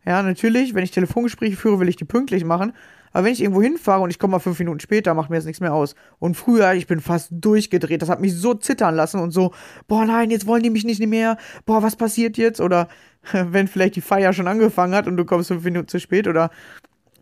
[0.05, 2.73] Ja, natürlich, wenn ich Telefongespräche führe, will ich die pünktlich machen.
[3.11, 5.45] Aber wenn ich irgendwo hinfahre und ich komme mal fünf Minuten später, macht mir das
[5.45, 5.95] nichts mehr aus.
[6.19, 8.01] Und früher, ich bin fast durchgedreht.
[8.01, 9.53] Das hat mich so zittern lassen und so,
[9.87, 11.37] boah, nein, jetzt wollen die mich nicht mehr.
[11.65, 12.61] Boah, was passiert jetzt?
[12.61, 12.87] Oder
[13.31, 16.27] wenn vielleicht die Feier schon angefangen hat und du kommst fünf Minuten zu spät.
[16.27, 16.51] Oder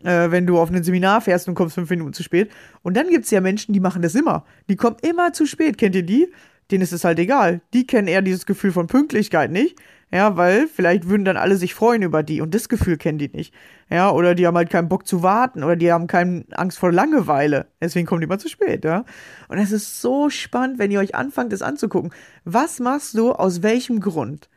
[0.04, 2.50] äh, wenn du auf ein Seminar fährst und kommst fünf Minuten zu spät.
[2.82, 4.44] Und dann gibt es ja Menschen, die machen das immer.
[4.68, 5.78] Die kommen immer zu spät.
[5.78, 6.32] Kennt ihr die?
[6.70, 7.62] Denen ist es halt egal.
[7.72, 9.78] Die kennen eher dieses Gefühl von Pünktlichkeit nicht.
[10.10, 13.28] Ja, weil vielleicht würden dann alle sich freuen über die und das Gefühl kennen die
[13.28, 13.52] nicht.
[13.90, 16.90] Ja, oder die haben halt keinen Bock zu warten oder die haben keine Angst vor
[16.92, 17.66] Langeweile.
[17.80, 19.04] Deswegen kommen die mal zu spät, ja.
[19.48, 22.12] Und es ist so spannend, wenn ihr euch anfangt, das anzugucken.
[22.44, 24.48] Was machst du aus welchem Grund?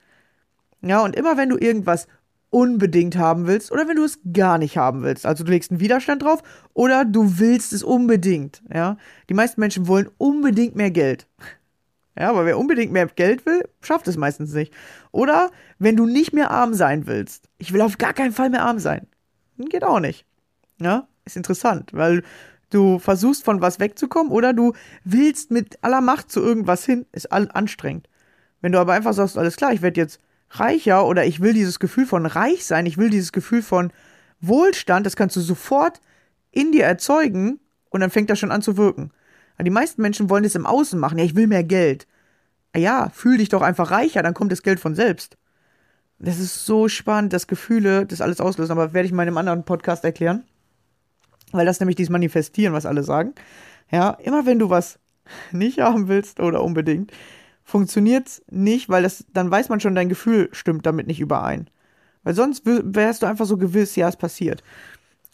[0.82, 2.08] Ja, und immer wenn du irgendwas
[2.50, 5.26] unbedingt haben willst oder wenn du es gar nicht haben willst.
[5.26, 8.98] Also du legst einen Widerstand drauf oder du willst es unbedingt, ja.
[9.30, 11.28] Die meisten Menschen wollen unbedingt mehr Geld.
[12.18, 14.74] Ja, aber wer unbedingt mehr Geld will, schafft es meistens nicht.
[15.12, 17.50] Oder wenn du nicht mehr arm sein willst.
[17.58, 19.08] Ich will auf gar keinen Fall mehr arm sein.
[19.58, 20.26] Geht auch nicht.
[20.80, 22.24] Ja, ist interessant, weil
[22.70, 27.32] du versuchst von was wegzukommen oder du willst mit aller Macht zu irgendwas hin, ist
[27.32, 28.08] anstrengend.
[28.62, 30.20] Wenn du aber einfach sagst, alles klar, ich werde jetzt
[30.52, 33.92] reicher oder ich will dieses Gefühl von reich sein, ich will dieses Gefühl von
[34.40, 36.02] Wohlstand, das kannst du sofort
[36.52, 39.12] in dir erzeugen und dann fängt das schon an zu wirken.
[39.64, 41.18] Die meisten Menschen wollen das im Außen machen.
[41.18, 42.08] Ja, ich will mehr Geld.
[42.74, 45.38] Ah ja, fühl dich doch einfach reicher, dann kommt das Geld von selbst.
[46.20, 49.38] Das ist so spannend, dass Gefühle das alles auslösen, aber werde ich mal in einem
[49.38, 50.44] anderen Podcast erklären.
[51.52, 53.34] Weil das nämlich dieses Manifestieren, was alle sagen.
[53.92, 55.00] Ja, immer wenn du was
[55.52, 57.12] nicht haben willst oder unbedingt,
[57.64, 61.70] funktioniert es nicht, weil das, dann weiß man schon, dein Gefühl stimmt damit nicht überein.
[62.24, 64.64] Weil sonst wärst du einfach so gewiss, ja, es passiert.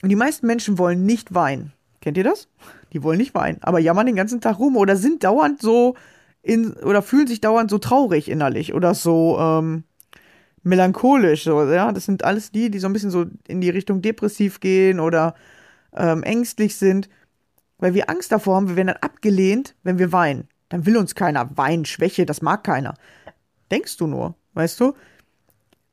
[0.02, 1.74] Und die meisten Menschen wollen nicht weinen.
[2.02, 2.48] Kennt ihr das?
[2.94, 5.96] Die wollen nicht weinen, aber jammern den ganzen Tag rum oder sind dauernd so
[6.42, 9.84] in, oder fühlen sich dauernd so traurig innerlich oder so ähm,
[10.64, 11.44] melancholisch.
[11.44, 14.60] So, ja, das sind alles die, die so ein bisschen so in die Richtung depressiv
[14.60, 15.36] gehen oder
[15.96, 17.10] ähm, ängstlich sind,
[17.80, 20.48] weil wir Angst davor haben, wir werden dann abgelehnt, wenn wir weinen.
[20.70, 21.50] Dann will uns keiner.
[21.56, 22.96] Wein, Schwäche, das mag keiner.
[23.72, 24.94] Denkst du nur, weißt du?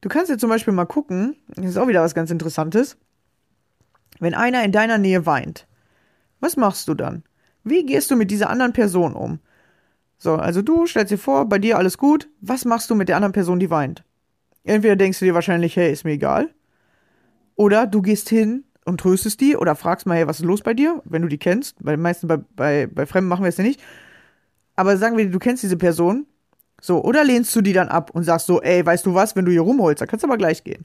[0.00, 2.96] Du kannst jetzt zum Beispiel mal gucken, das ist auch wieder was ganz Interessantes.
[4.20, 5.66] Wenn einer in deiner Nähe weint,
[6.44, 7.24] was machst du dann?
[7.64, 9.40] Wie gehst du mit dieser anderen Person um?
[10.18, 12.28] So, also du stellst dir vor, bei dir alles gut.
[12.42, 14.04] Was machst du mit der anderen Person, die weint?
[14.62, 16.50] Entweder denkst du dir wahrscheinlich, hey, ist mir egal.
[17.56, 20.74] Oder du gehst hin und tröstest die oder fragst mal, hey, was ist los bei
[20.74, 21.76] dir, wenn du die kennst.
[21.80, 23.82] Weil meistens bei, bei, bei Fremden machen wir es ja nicht.
[24.76, 26.26] Aber sagen wir, du kennst diese Person.
[26.80, 29.46] So, oder lehnst du die dann ab und sagst so, ey, weißt du was, wenn
[29.46, 30.84] du hier rumholst, dann kannst du aber gleich gehen.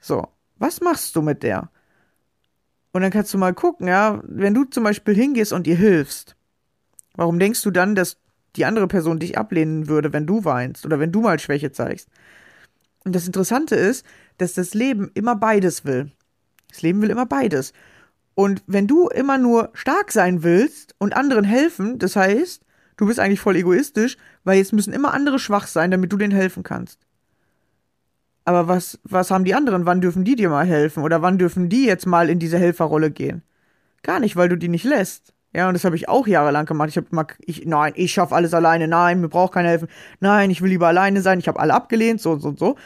[0.00, 1.70] So, was machst du mit der?
[2.92, 6.36] Und dann kannst du mal gucken, ja, wenn du zum Beispiel hingehst und ihr hilfst,
[7.14, 8.16] warum denkst du dann, dass
[8.56, 12.08] die andere Person dich ablehnen würde, wenn du weinst oder wenn du mal Schwäche zeigst?
[13.04, 14.04] Und das Interessante ist,
[14.38, 16.10] dass das Leben immer beides will.
[16.68, 17.72] Das Leben will immer beides.
[18.34, 22.62] Und wenn du immer nur stark sein willst und anderen helfen, das heißt,
[22.96, 26.32] du bist eigentlich voll egoistisch, weil jetzt müssen immer andere schwach sein, damit du denen
[26.32, 27.07] helfen kannst.
[28.48, 29.84] Aber was, was haben die anderen?
[29.84, 31.02] Wann dürfen die dir mal helfen?
[31.02, 33.42] Oder wann dürfen die jetzt mal in diese Helferrolle gehen?
[34.02, 35.34] Gar nicht, weil du die nicht lässt.
[35.52, 36.88] Ja, und das habe ich auch jahrelang gemacht.
[36.88, 38.88] Ich habe immer, ich, nein, ich schaffe alles alleine.
[38.88, 39.88] Nein, mir braucht keiner helfen.
[40.20, 41.38] Nein, ich will lieber alleine sein.
[41.40, 42.76] Ich habe alle abgelehnt, so und so und so.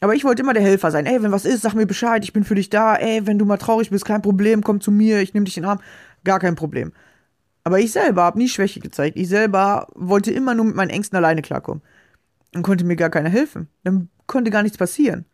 [0.00, 1.04] Aber ich wollte immer der Helfer sein.
[1.04, 2.24] Ey, wenn was ist, sag mir Bescheid.
[2.24, 2.94] Ich bin für dich da.
[2.94, 4.64] Ey, wenn du mal traurig bist, kein Problem.
[4.64, 5.20] Komm zu mir.
[5.20, 5.80] Ich nehme dich in den Arm.
[6.24, 6.92] Gar kein Problem.
[7.64, 9.18] Aber ich selber habe nie Schwäche gezeigt.
[9.18, 11.82] Ich selber wollte immer nur mit meinen Ängsten alleine klarkommen.
[12.54, 13.68] Und konnte mir gar keiner helfen.
[13.84, 15.24] Dann konnte gar nichts passieren.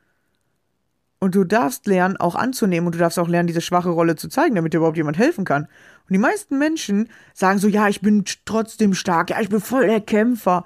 [1.19, 4.29] Und du darfst lernen, auch anzunehmen und du darfst auch lernen, diese schwache Rolle zu
[4.29, 5.63] zeigen, damit dir überhaupt jemand helfen kann.
[5.65, 9.87] Und die meisten Menschen sagen so, ja, ich bin trotzdem stark, ja, ich bin voll
[9.87, 10.65] der Kämpfer.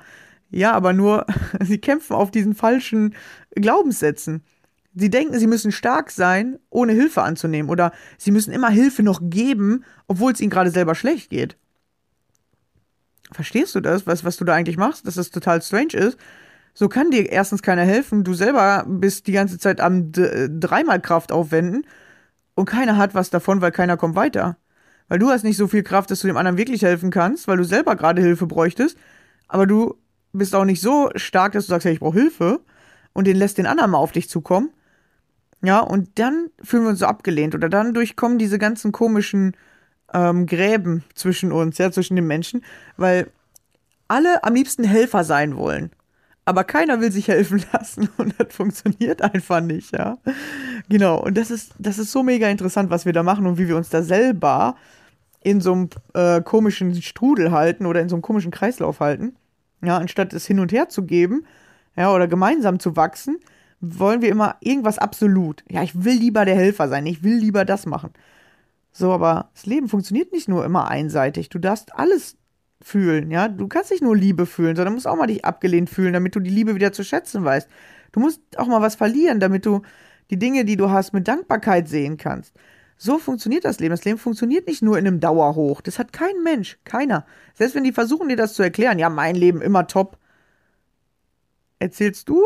[0.50, 1.26] Ja, aber nur,
[1.60, 3.14] sie kämpfen auf diesen falschen
[3.54, 4.42] Glaubenssätzen.
[4.92, 7.70] Sie denken, sie müssen stark sein, ohne Hilfe anzunehmen.
[7.70, 11.56] Oder sie müssen immer Hilfe noch geben, obwohl es ihnen gerade selber schlecht geht.
[13.32, 15.06] Verstehst du das, was, was du da eigentlich machst?
[15.06, 16.18] Dass das total strange ist?
[16.74, 18.24] So kann dir erstens keiner helfen.
[18.24, 21.84] Du selber bist die ganze Zeit am D dreimal Kraft aufwenden
[22.54, 24.56] und keiner hat was davon, weil keiner kommt weiter.
[25.08, 27.56] Weil du hast nicht so viel Kraft, dass du dem anderen wirklich helfen kannst, weil
[27.56, 28.96] du selber gerade Hilfe bräuchtest.
[29.48, 29.96] Aber du
[30.32, 32.60] bist auch nicht so stark, dass du sagst, ja, ich brauche Hilfe
[33.12, 34.70] und den lässt den anderen mal auf dich zukommen.
[35.62, 39.56] Ja, und dann fühlen wir uns so abgelehnt oder dann durchkommen diese ganzen komischen
[40.14, 42.64] ähm, Gräben zwischen uns, ja, zwischen den Menschen,
[42.96, 43.30] weil
[44.08, 45.90] alle am liebsten Helfer sein wollen.
[46.44, 50.18] Aber keiner will sich helfen lassen und das funktioniert einfach nicht, ja.
[50.88, 53.68] Genau, und das ist, das ist so mega interessant, was wir da machen und wie
[53.68, 54.76] wir uns da selber
[55.42, 59.36] in so einem äh, komischen Strudel halten oder in so einem komischen Kreislauf halten.
[59.82, 61.46] Ja, anstatt es hin und her zu geben,
[61.96, 63.38] ja, oder gemeinsam zu wachsen,
[63.80, 65.64] wollen wir immer irgendwas absolut.
[65.70, 68.10] Ja, ich will lieber der Helfer sein, ich will lieber das machen.
[68.92, 71.48] So, aber das Leben funktioniert nicht nur immer einseitig.
[71.48, 72.37] Du darfst alles
[72.83, 73.48] fühlen, ja.
[73.48, 76.40] Du kannst nicht nur Liebe fühlen, sondern musst auch mal dich abgelehnt fühlen, damit du
[76.40, 77.68] die Liebe wieder zu schätzen weißt.
[78.12, 79.83] Du musst auch mal was verlieren, damit du
[80.31, 82.55] die Dinge, die du hast, mit Dankbarkeit sehen kannst.
[82.96, 83.92] So funktioniert das Leben.
[83.92, 85.81] Das Leben funktioniert nicht nur in einem Dauerhoch.
[85.81, 87.24] Das hat kein Mensch, keiner.
[87.55, 90.18] Selbst wenn die versuchen, dir das zu erklären, ja, mein Leben immer top.
[91.79, 92.42] Erzählst du,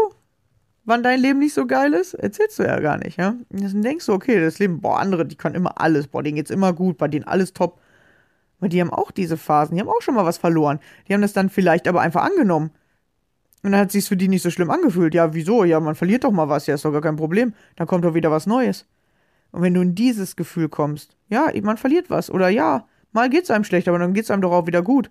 [0.84, 2.14] wann dein Leben nicht so geil ist?
[2.14, 3.34] Erzählst du ja gar nicht, ja?
[3.50, 6.50] Dann denkst du, okay, das Leben, boah, andere, die können immer alles, boah, denen geht's
[6.50, 7.80] immer gut, bei denen alles top.
[8.58, 10.78] Aber die haben auch diese Phasen, die haben auch schon mal was verloren.
[11.08, 12.70] Die haben das dann vielleicht aber einfach angenommen.
[13.62, 15.14] Und dann hat sich's für die nicht so schlimm angefühlt.
[15.14, 15.64] Ja, wieso?
[15.64, 17.54] Ja, man verliert doch mal was, ja, ist doch gar kein Problem.
[17.76, 18.86] Dann kommt doch wieder was Neues.
[19.52, 23.50] Und wenn du in dieses Gefühl kommst, ja, man verliert was, oder ja, mal geht's
[23.50, 25.10] einem schlecht, aber dann geht's einem doch auch wieder gut,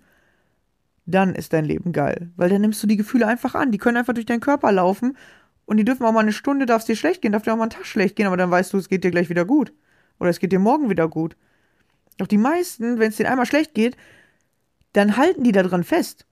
[1.06, 2.30] dann ist dein Leben geil.
[2.36, 3.72] Weil dann nimmst du die Gefühle einfach an.
[3.72, 5.16] Die können einfach durch deinen Körper laufen
[5.66, 7.56] und die dürfen auch mal eine Stunde, darf es dir schlecht gehen, darf dir auch
[7.56, 9.72] mal einen Tag schlecht gehen, aber dann weißt du, es geht dir gleich wieder gut.
[10.20, 11.36] Oder es geht dir morgen wieder gut.
[12.18, 13.96] Doch die meisten, wenn es denen einmal schlecht geht,
[14.92, 16.26] dann halten die da dran fest.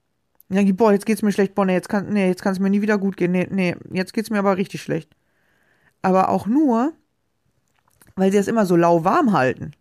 [0.49, 2.61] Und dann, boah, jetzt geht's mir schlecht, boah, nee, jetzt kann nee, jetzt kann es
[2.61, 3.33] mir nie wieder gut gehen.
[3.33, 5.17] Nee, nee, jetzt geht's mir aber richtig schlecht.
[6.03, 6.93] Aber auch nur,
[8.17, 9.73] weil sie das immer so lauwarm halten.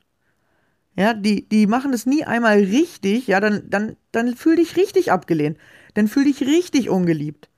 [0.96, 5.12] Ja, die, die machen das nie einmal richtig, ja, dann, dann, dann fühl dich richtig
[5.12, 5.58] abgelehnt.
[5.94, 7.50] Dann fühl dich richtig ungeliebt.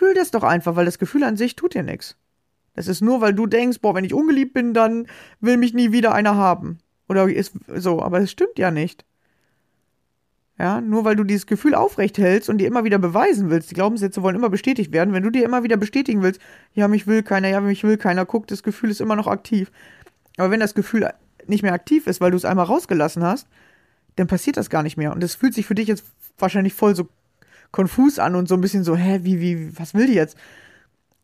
[0.00, 2.16] Fühl das doch einfach, weil das Gefühl an sich tut dir nichts.
[2.74, 5.06] Das ist nur, weil du denkst, boah, wenn ich ungeliebt bin, dann
[5.40, 6.78] will mich nie wieder einer haben.
[7.06, 9.04] Oder ist so, aber das stimmt ja nicht.
[10.58, 13.74] Ja, nur weil du dieses Gefühl aufrecht hältst und dir immer wieder beweisen willst, die
[13.74, 16.40] Glaubenssätze wollen immer bestätigt werden, wenn du dir immer wieder bestätigen willst,
[16.72, 19.70] ja, mich will keiner, ja, mich will keiner, guck, das Gefühl ist immer noch aktiv.
[20.38, 21.10] Aber wenn das Gefühl
[21.46, 23.48] nicht mehr aktiv ist, weil du es einmal rausgelassen hast,
[24.16, 25.12] dann passiert das gar nicht mehr.
[25.12, 26.04] Und das fühlt sich für dich jetzt
[26.38, 27.06] wahrscheinlich voll so
[27.72, 30.36] konfus an und so ein bisschen so, hä, wie, wie, was will die jetzt?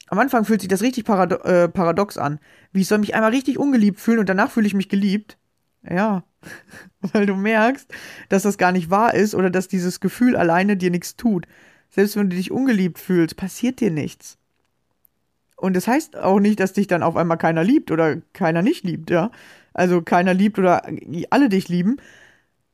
[0.08, 2.38] Am Anfang fühlt sich das richtig parado äh, paradox an.
[2.72, 5.36] Wie ich soll mich einmal richtig ungeliebt fühlen und danach fühle ich mich geliebt.
[5.88, 6.24] Ja,
[7.00, 7.92] weil du merkst,
[8.28, 11.46] dass das gar nicht wahr ist oder dass dieses Gefühl alleine dir nichts tut.
[11.90, 14.38] Selbst wenn du dich ungeliebt fühlst, passiert dir nichts.
[15.56, 18.84] Und das heißt auch nicht, dass dich dann auf einmal keiner liebt oder keiner nicht
[18.84, 19.30] liebt, ja.
[19.72, 20.82] Also keiner liebt oder
[21.30, 21.96] alle dich lieben,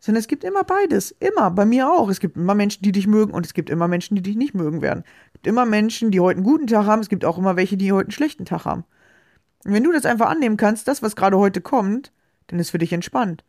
[0.03, 1.13] sondern es gibt immer beides.
[1.21, 1.53] Immer.
[1.53, 2.09] Bei mir auch.
[2.09, 4.53] Es gibt immer Menschen, die dich mögen und es gibt immer Menschen, die dich nicht
[4.53, 5.05] mögen werden.
[5.29, 7.01] Es gibt immer Menschen, die heute einen guten Tag haben.
[7.01, 8.85] Es gibt auch immer welche, die heute einen schlechten Tag haben.
[9.65, 12.13] Und wenn du das einfach annehmen kannst, das, was gerade heute kommt,
[12.49, 13.45] dann ist für dich entspannt.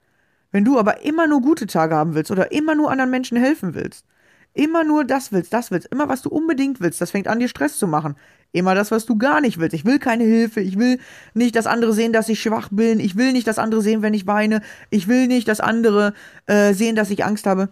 [0.51, 3.73] Wenn du aber immer nur gute Tage haben willst oder immer nur anderen Menschen helfen
[3.73, 4.05] willst,
[4.53, 7.47] immer nur das willst, das willst, immer was du unbedingt willst, das fängt an, dir
[7.47, 8.15] Stress zu machen.
[8.51, 9.73] Immer das, was du gar nicht willst.
[9.73, 10.99] Ich will keine Hilfe, ich will
[11.33, 14.13] nicht, dass andere sehen, dass ich schwach bin, ich will nicht, dass andere sehen, wenn
[14.13, 14.61] ich weine,
[14.91, 16.13] ich will nicht, dass andere
[16.45, 17.69] äh, sehen, dass ich Angst habe.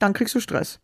[0.00, 0.80] Dann kriegst du Stress.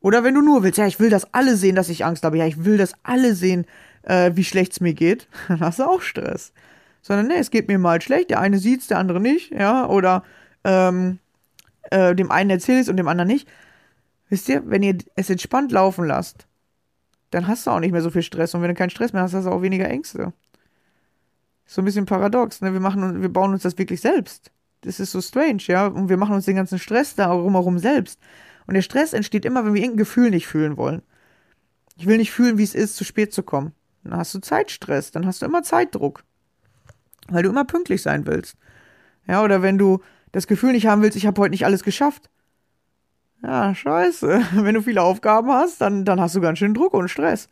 [0.00, 2.38] Oder wenn du nur willst, ja, ich will, dass alle sehen, dass ich Angst habe,
[2.38, 3.66] ja, ich will, dass alle sehen,
[4.02, 6.52] äh, wie schlecht es mir geht, dann hast du auch Stress.
[7.02, 10.24] Sondern, nee, es geht mir mal schlecht, der eine sieht's, der andere nicht, ja, oder
[10.64, 11.18] ähm,
[11.90, 13.48] äh, dem einen erzähl ich's und dem anderen nicht.
[14.28, 16.46] Wisst ihr, wenn ihr es entspannt laufen lasst,
[17.30, 18.54] dann hast du auch nicht mehr so viel Stress.
[18.54, 20.32] Und wenn du keinen Stress mehr hast, hast du auch weniger Ängste.
[21.66, 22.72] So ein bisschen paradox, ne?
[22.72, 24.52] Wir machen wir bauen uns das wirklich selbst.
[24.82, 25.86] Das ist so strange, ja.
[25.86, 28.20] Und wir machen uns den ganzen Stress da drumherum selbst.
[28.66, 31.02] Und der Stress entsteht immer, wenn wir irgendein Gefühl nicht fühlen wollen.
[31.96, 33.72] Ich will nicht fühlen, wie es ist, zu spät zu kommen.
[34.04, 36.24] Dann hast du Zeitstress, dann hast du immer Zeitdruck.
[37.28, 38.56] Weil du immer pünktlich sein willst.
[39.26, 40.00] Ja, oder wenn du
[40.32, 42.30] das Gefühl nicht haben willst, ich habe heute nicht alles geschafft.
[43.42, 44.40] Ja, scheiße.
[44.54, 47.48] Wenn du viele Aufgaben hast, dann, dann hast du ganz schön Druck und Stress.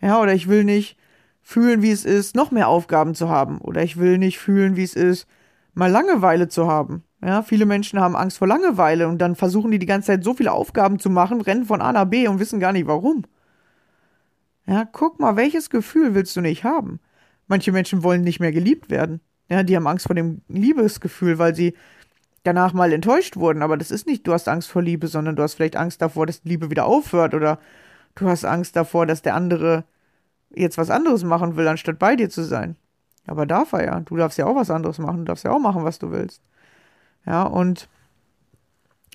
[0.00, 0.96] Ja, oder ich will nicht
[1.42, 3.58] fühlen, wie es ist, noch mehr Aufgaben zu haben.
[3.60, 5.26] Oder ich will nicht fühlen, wie es ist,
[5.74, 7.04] mal Langeweile zu haben.
[7.22, 10.34] Ja, viele Menschen haben Angst vor Langeweile und dann versuchen die die ganze Zeit so
[10.34, 13.24] viele Aufgaben zu machen, rennen von A nach B und wissen gar nicht warum.
[14.66, 17.00] Ja, guck mal, welches Gefühl willst du nicht haben?
[17.46, 19.20] Manche Menschen wollen nicht mehr geliebt werden.
[19.48, 21.74] Ja, die haben Angst vor dem Liebesgefühl, weil sie
[22.44, 23.62] danach mal enttäuscht wurden.
[23.62, 26.26] Aber das ist nicht, du hast Angst vor Liebe, sondern du hast vielleicht Angst davor,
[26.26, 27.58] dass Liebe wieder aufhört oder
[28.14, 29.84] Du hast Angst davor, dass der andere
[30.54, 32.76] jetzt was anderes machen will, anstatt bei dir zu sein.
[33.26, 34.00] Aber darf er ja.
[34.00, 35.18] Du darfst ja auch was anderes machen.
[35.18, 36.42] Du darfst ja auch machen, was du willst.
[37.26, 37.88] Ja, und,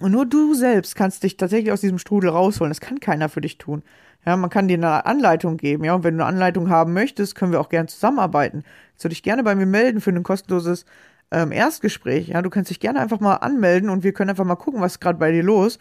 [0.02, 2.72] und nur du selbst kannst dich tatsächlich aus diesem Strudel rausholen.
[2.72, 3.84] Das kann keiner für dich tun.
[4.26, 5.86] Ja, man kann dir eine Anleitung geben.
[5.86, 8.63] Ja, und wenn du eine Anleitung haben möchtest, können wir auch gerne zusammenarbeiten.
[8.94, 10.86] Jetzt würde ich gerne bei mir melden für ein kostenloses
[11.32, 12.30] ähm, Erstgespräch.
[12.30, 15.00] Ja, du kannst dich gerne einfach mal anmelden und wir können einfach mal gucken, was
[15.00, 15.80] gerade bei dir los.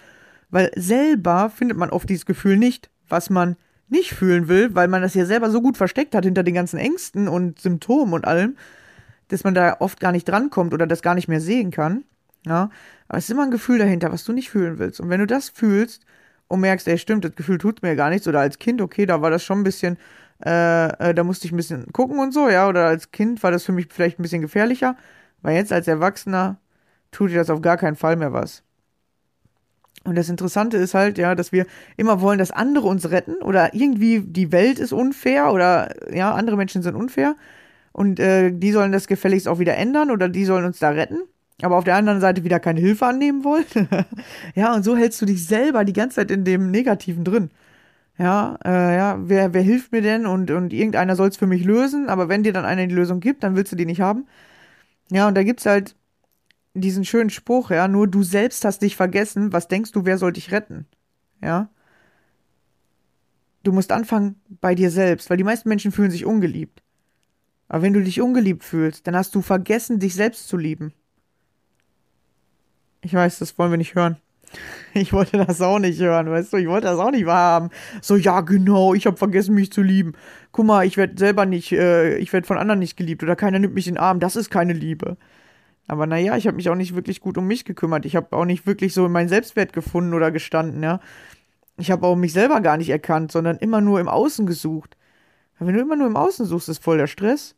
[0.50, 3.56] Weil selber findet man oft dieses Gefühl nicht, was man
[3.88, 6.78] nicht fühlen will, weil man das ja selber so gut versteckt hat hinter den ganzen
[6.78, 8.56] Ängsten und Symptomen und allem,
[9.28, 12.04] dass man da oft gar nicht drankommt oder das gar nicht mehr sehen kann.
[12.46, 12.70] Ja,
[13.08, 15.00] aber es ist immer ein Gefühl dahinter, was du nicht fühlen willst.
[15.00, 16.04] Und wenn du das fühlst
[16.48, 19.20] und merkst, ey, stimmt, das Gefühl tut mir gar nichts, oder als Kind, okay, da
[19.20, 19.98] war das schon ein bisschen,
[20.44, 23.50] äh, äh, da musste ich ein bisschen gucken und so, ja, oder als Kind war
[23.50, 24.96] das für mich vielleicht ein bisschen gefährlicher,
[25.42, 26.58] weil jetzt als Erwachsener
[27.10, 28.62] tut dir das auf gar keinen Fall mehr was.
[30.04, 33.74] Und das Interessante ist halt, ja, dass wir immer wollen, dass andere uns retten oder
[33.74, 37.36] irgendwie die Welt ist unfair oder ja, andere Menschen sind unfair
[37.92, 41.18] und äh, die sollen das gefälligst auch wieder ändern oder die sollen uns da retten,
[41.62, 43.64] aber auf der anderen Seite wieder keine Hilfe annehmen wollen.
[44.54, 47.50] ja, und so hältst du dich selber die ganze Zeit in dem Negativen drin.
[48.18, 51.64] Ja, äh, ja, wer, wer hilft mir denn und, und irgendeiner soll es für mich
[51.64, 54.26] lösen, aber wenn dir dann einer die Lösung gibt, dann willst du die nicht haben.
[55.10, 55.96] Ja, und da gibt's halt
[56.74, 60.32] diesen schönen Spruch, ja, nur du selbst hast dich vergessen, was denkst du, wer soll
[60.32, 60.86] dich retten?
[61.42, 61.70] Ja.
[63.62, 66.82] Du musst anfangen bei dir selbst, weil die meisten Menschen fühlen sich ungeliebt.
[67.68, 70.92] Aber wenn du dich ungeliebt fühlst, dann hast du vergessen, dich selbst zu lieben.
[73.02, 74.16] Ich weiß, das wollen wir nicht hören.
[74.94, 77.70] Ich wollte das auch nicht hören, weißt du, ich wollte das auch nicht wahrhaben.
[78.00, 80.14] So, ja, genau, ich habe vergessen, mich zu lieben.
[80.50, 83.58] Guck mal, ich werde selber nicht, äh, ich werde von anderen nicht geliebt oder keiner
[83.58, 84.18] nimmt mich in den Arm.
[84.18, 85.16] Das ist keine Liebe.
[85.86, 88.06] Aber naja, ich habe mich auch nicht wirklich gut um mich gekümmert.
[88.06, 91.00] Ich habe auch nicht wirklich so meinen Selbstwert gefunden oder gestanden, ja.
[91.78, 94.96] Ich habe auch mich selber gar nicht erkannt, sondern immer nur im Außen gesucht.
[95.58, 97.56] Wenn du immer nur im Außen suchst, ist voll der Stress.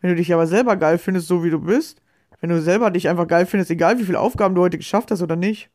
[0.00, 2.02] Wenn du dich aber selber geil findest, so wie du bist,
[2.40, 5.22] wenn du selber dich einfach geil findest, egal wie viele Aufgaben du heute geschafft hast
[5.22, 5.70] oder nicht,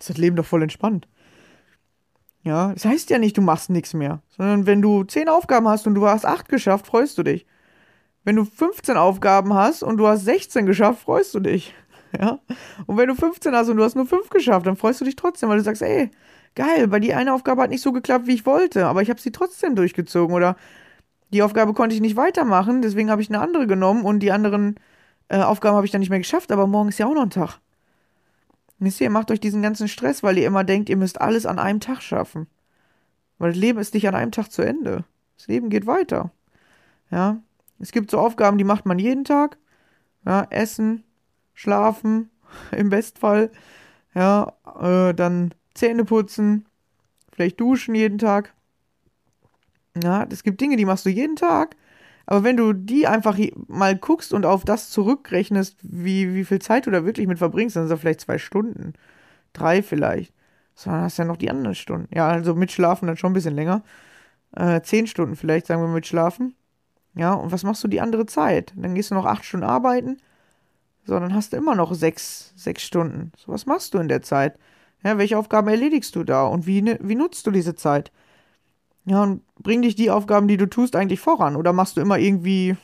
[0.00, 1.06] ist das Leben doch voll entspannt.
[2.42, 5.86] Ja, das heißt ja nicht, du machst nichts mehr, sondern wenn du zehn Aufgaben hast
[5.86, 7.46] und du hast acht geschafft, freust du dich.
[8.24, 11.74] Wenn du 15 Aufgaben hast und du hast 16 geschafft, freust du dich.
[12.18, 12.40] Ja?
[12.86, 15.14] Und wenn du 15 hast und du hast nur 5 geschafft, dann freust du dich
[15.14, 16.10] trotzdem, weil du sagst, ey,
[16.56, 19.20] geil, weil die eine Aufgabe hat nicht so geklappt, wie ich wollte, aber ich habe
[19.20, 20.56] sie trotzdem durchgezogen oder
[21.32, 24.74] die Aufgabe konnte ich nicht weitermachen, deswegen habe ich eine andere genommen und die anderen
[25.28, 27.30] äh, Aufgaben habe ich dann nicht mehr geschafft, aber morgen ist ja auch noch ein
[27.30, 27.60] Tag.
[28.80, 31.58] Wisst ihr, macht euch diesen ganzen Stress, weil ihr immer denkt, ihr müsst alles an
[31.58, 32.46] einem Tag schaffen.
[33.38, 35.04] Weil das Leben ist nicht an einem Tag zu Ende.
[35.36, 36.32] Das Leben geht weiter.
[37.10, 37.42] Ja,
[37.78, 39.58] es gibt so Aufgaben, die macht man jeden Tag.
[40.24, 41.04] Ja, essen,
[41.52, 42.30] schlafen,
[42.76, 43.50] im Bestfall.
[44.14, 46.66] Ja, äh, dann Zähne putzen,
[47.32, 48.54] vielleicht duschen jeden Tag.
[50.02, 51.76] Ja, es gibt Dinge, die machst du jeden Tag.
[52.30, 56.86] Aber wenn du die einfach mal guckst und auf das zurückrechnest, wie, wie viel Zeit
[56.86, 58.92] du da wirklich mit verbringst, dann sind das vielleicht zwei Stunden.
[59.52, 60.32] Drei vielleicht.
[60.76, 62.06] So, dann hast ja noch die anderen Stunden.
[62.14, 63.82] Ja, also mit Schlafen dann schon ein bisschen länger.
[64.54, 66.54] Äh, zehn Stunden vielleicht, sagen wir mit Schlafen.
[67.16, 68.74] Ja, und was machst du die andere Zeit?
[68.76, 70.18] Dann gehst du noch acht Stunden arbeiten.
[71.06, 73.32] So, dann hast du immer noch sechs, sechs Stunden.
[73.38, 74.56] So, was machst du in der Zeit?
[75.02, 76.46] Ja, welche Aufgaben erledigst du da?
[76.46, 78.12] Und wie, wie nutzt du diese Zeit?
[79.06, 81.56] Ja, und bring dich die Aufgaben, die du tust, eigentlich voran?
[81.56, 82.76] Oder machst du immer irgendwie,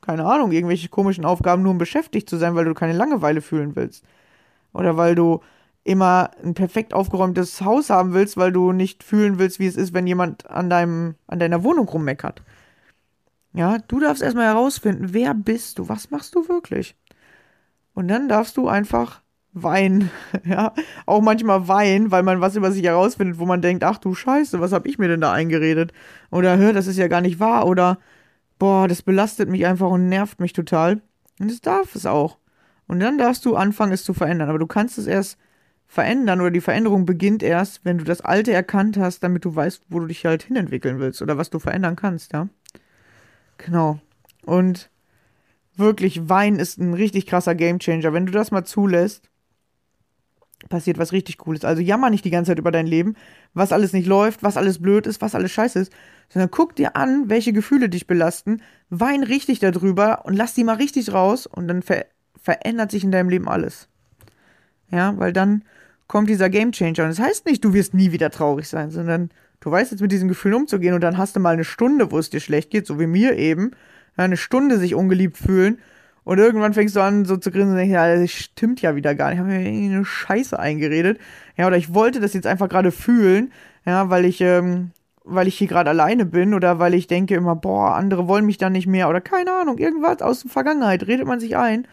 [0.00, 3.76] keine Ahnung, irgendwelche komischen Aufgaben, nur um beschäftigt zu sein, weil du keine Langeweile fühlen
[3.76, 4.04] willst?
[4.72, 5.40] Oder weil du
[5.84, 9.94] immer ein perfekt aufgeräumtes Haus haben willst, weil du nicht fühlen willst, wie es ist,
[9.94, 12.42] wenn jemand an deinem, an deiner Wohnung rummeckert?
[13.54, 16.96] Ja, du darfst erstmal herausfinden, wer bist du, was machst du wirklich?
[17.94, 19.22] Und dann darfst du einfach
[19.62, 20.10] weinen,
[20.44, 20.72] ja,
[21.06, 24.60] auch manchmal weinen, weil man was über sich herausfindet, wo man denkt, ach du Scheiße,
[24.60, 25.92] was hab ich mir denn da eingeredet?
[26.30, 27.98] Oder hör, das ist ja gar nicht wahr oder
[28.58, 31.00] boah, das belastet mich einfach und nervt mich total.
[31.40, 32.38] Und das darf es auch.
[32.86, 34.48] Und dann darfst du anfangen, es zu verändern.
[34.48, 35.38] Aber du kannst es erst
[35.86, 39.84] verändern oder die Veränderung beginnt erst, wenn du das Alte erkannt hast, damit du weißt,
[39.88, 42.48] wo du dich halt hinentwickeln willst oder was du verändern kannst, ja.
[43.56, 43.98] Genau.
[44.44, 44.90] Und
[45.76, 48.12] wirklich, Wein ist ein richtig krasser Gamechanger.
[48.12, 49.30] Wenn du das mal zulässt,
[50.68, 51.64] passiert was richtig Cooles.
[51.64, 53.14] Also jammer nicht die ganze Zeit über dein Leben,
[53.54, 55.92] was alles nicht läuft, was alles blöd ist, was alles scheiße ist,
[56.28, 60.76] sondern guck dir an, welche Gefühle dich belasten, wein richtig darüber und lass die mal
[60.76, 62.06] richtig raus und dann ver
[62.40, 63.88] verändert sich in deinem Leben alles.
[64.90, 65.64] Ja, weil dann
[66.06, 67.02] kommt dieser Gamechanger.
[67.04, 69.30] Und das heißt nicht, du wirst nie wieder traurig sein, sondern
[69.60, 72.18] Du weißt jetzt mit diesen Gefühlen umzugehen und dann hast du mal eine Stunde, wo
[72.18, 73.72] es dir schlecht geht, so wie mir eben.
[74.16, 75.78] eine Stunde sich ungeliebt fühlen.
[76.28, 79.14] Und irgendwann fängst du an, so zu grinsen und denkst, ja, das stimmt ja wieder
[79.14, 79.36] gar nicht.
[79.36, 81.18] Ich habe mir irgendwie eine Scheiße eingeredet.
[81.56, 83.50] Ja, oder ich wollte das jetzt einfach gerade fühlen.
[83.86, 84.90] Ja, weil ich, ähm,
[85.24, 88.58] weil ich hier gerade alleine bin oder weil ich denke immer, boah, andere wollen mich
[88.58, 91.88] dann nicht mehr oder keine Ahnung, irgendwas aus der Vergangenheit redet man sich ein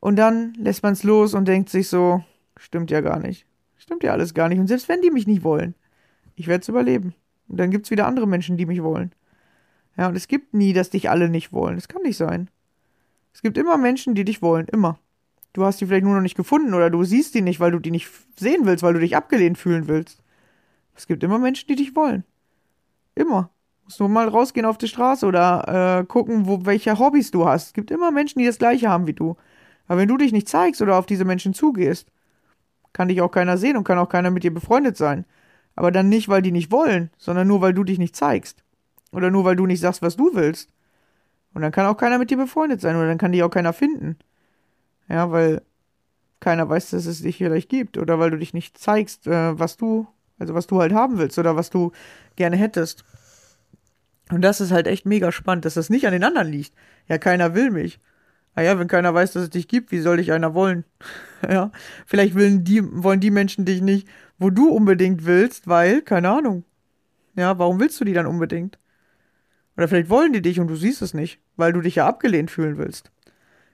[0.00, 2.24] und dann lässt man es los und denkt sich so,
[2.56, 3.44] stimmt ja gar nicht.
[3.76, 4.58] Stimmt ja alles gar nicht.
[4.58, 5.74] Und selbst wenn die mich nicht wollen,
[6.34, 7.12] ich werde es überleben.
[7.48, 9.12] Und dann gibt es wieder andere Menschen, die mich wollen.
[9.98, 11.74] Ja, und es gibt nie, dass dich alle nicht wollen.
[11.74, 12.48] Das kann nicht sein.
[13.34, 14.66] Es gibt immer Menschen, die dich wollen.
[14.68, 14.98] Immer.
[15.52, 17.78] Du hast die vielleicht nur noch nicht gefunden oder du siehst die nicht, weil du
[17.78, 20.22] die nicht sehen willst, weil du dich abgelehnt fühlen willst.
[20.94, 22.24] Es gibt immer Menschen, die dich wollen.
[23.14, 23.50] Immer.
[23.84, 27.66] Musst nur mal rausgehen auf die Straße oder äh, gucken, wo, welche Hobbys du hast.
[27.66, 29.36] Es gibt immer Menschen, die das gleiche haben wie du.
[29.86, 32.08] Aber wenn du dich nicht zeigst oder auf diese Menschen zugehst,
[32.92, 35.26] kann dich auch keiner sehen und kann auch keiner mit dir befreundet sein.
[35.76, 38.64] Aber dann nicht, weil die nicht wollen, sondern nur, weil du dich nicht zeigst.
[39.12, 40.70] Oder nur, weil du nicht sagst, was du willst.
[41.54, 43.72] Und dann kann auch keiner mit dir befreundet sein oder dann kann dich auch keiner
[43.72, 44.18] finden.
[45.08, 45.62] Ja, weil
[46.40, 49.76] keiner weiß, dass es dich vielleicht gibt oder weil du dich nicht zeigst, äh, was
[49.76, 50.06] du,
[50.38, 51.92] also was du halt haben willst oder was du
[52.36, 53.04] gerne hättest.
[54.30, 56.74] Und das ist halt echt mega spannend, dass das nicht an den anderen liegt.
[57.08, 58.00] Ja, keiner will mich.
[58.54, 60.84] Ah ja, wenn keiner weiß, dass es dich gibt, wie soll dich einer wollen?
[61.48, 61.70] ja,
[62.06, 66.64] vielleicht wollen die, wollen die Menschen dich nicht, wo du unbedingt willst, weil, keine Ahnung.
[67.36, 68.78] Ja, warum willst du die dann unbedingt?
[69.76, 72.50] Oder vielleicht wollen die dich und du siehst es nicht, weil du dich ja abgelehnt
[72.50, 73.10] fühlen willst.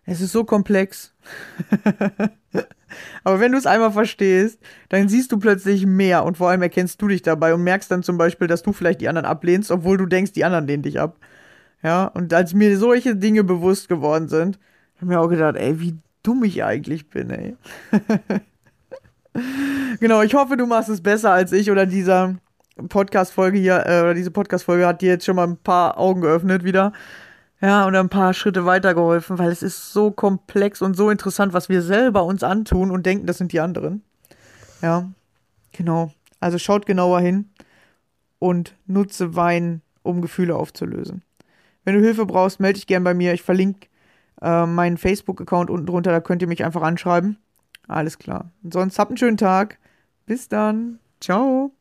[0.04, 1.14] Es ist so komplex.
[3.24, 4.58] Aber wenn du es einmal verstehst,
[4.88, 8.02] dann siehst du plötzlich mehr und vor allem erkennst du dich dabei und merkst dann
[8.02, 10.98] zum Beispiel, dass du vielleicht die anderen ablehnst, obwohl du denkst, die anderen lehnen dich
[10.98, 11.18] ab.
[11.82, 14.58] Ja, und als mir solche Dinge bewusst geworden sind,
[14.96, 17.56] habe ich mir auch gedacht, ey, wie dumm ich eigentlich bin, ey.
[20.00, 22.36] genau, ich hoffe, du machst es besser als ich oder dieser
[22.88, 26.64] Podcast-Folge hier, äh, oder diese Podcast-Folge hat dir jetzt schon mal ein paar Augen geöffnet
[26.64, 26.92] wieder.
[27.60, 31.68] Ja, und ein paar Schritte weitergeholfen, weil es ist so komplex und so interessant, was
[31.68, 34.02] wir selber uns antun und denken, das sind die anderen.
[34.80, 35.10] Ja,
[35.72, 36.12] genau.
[36.40, 37.50] Also schaut genauer hin
[38.38, 41.22] und nutze Wein, um Gefühle aufzulösen.
[41.84, 43.34] Wenn du Hilfe brauchst, melde dich gern bei mir.
[43.34, 43.88] Ich verlinke
[44.40, 47.36] äh, meinen Facebook-Account unten drunter, da könnt ihr mich einfach anschreiben.
[47.88, 48.50] Alles klar.
[48.62, 49.78] Und sonst habt einen schönen Tag.
[50.24, 50.98] Bis dann.
[51.20, 51.72] Ciao.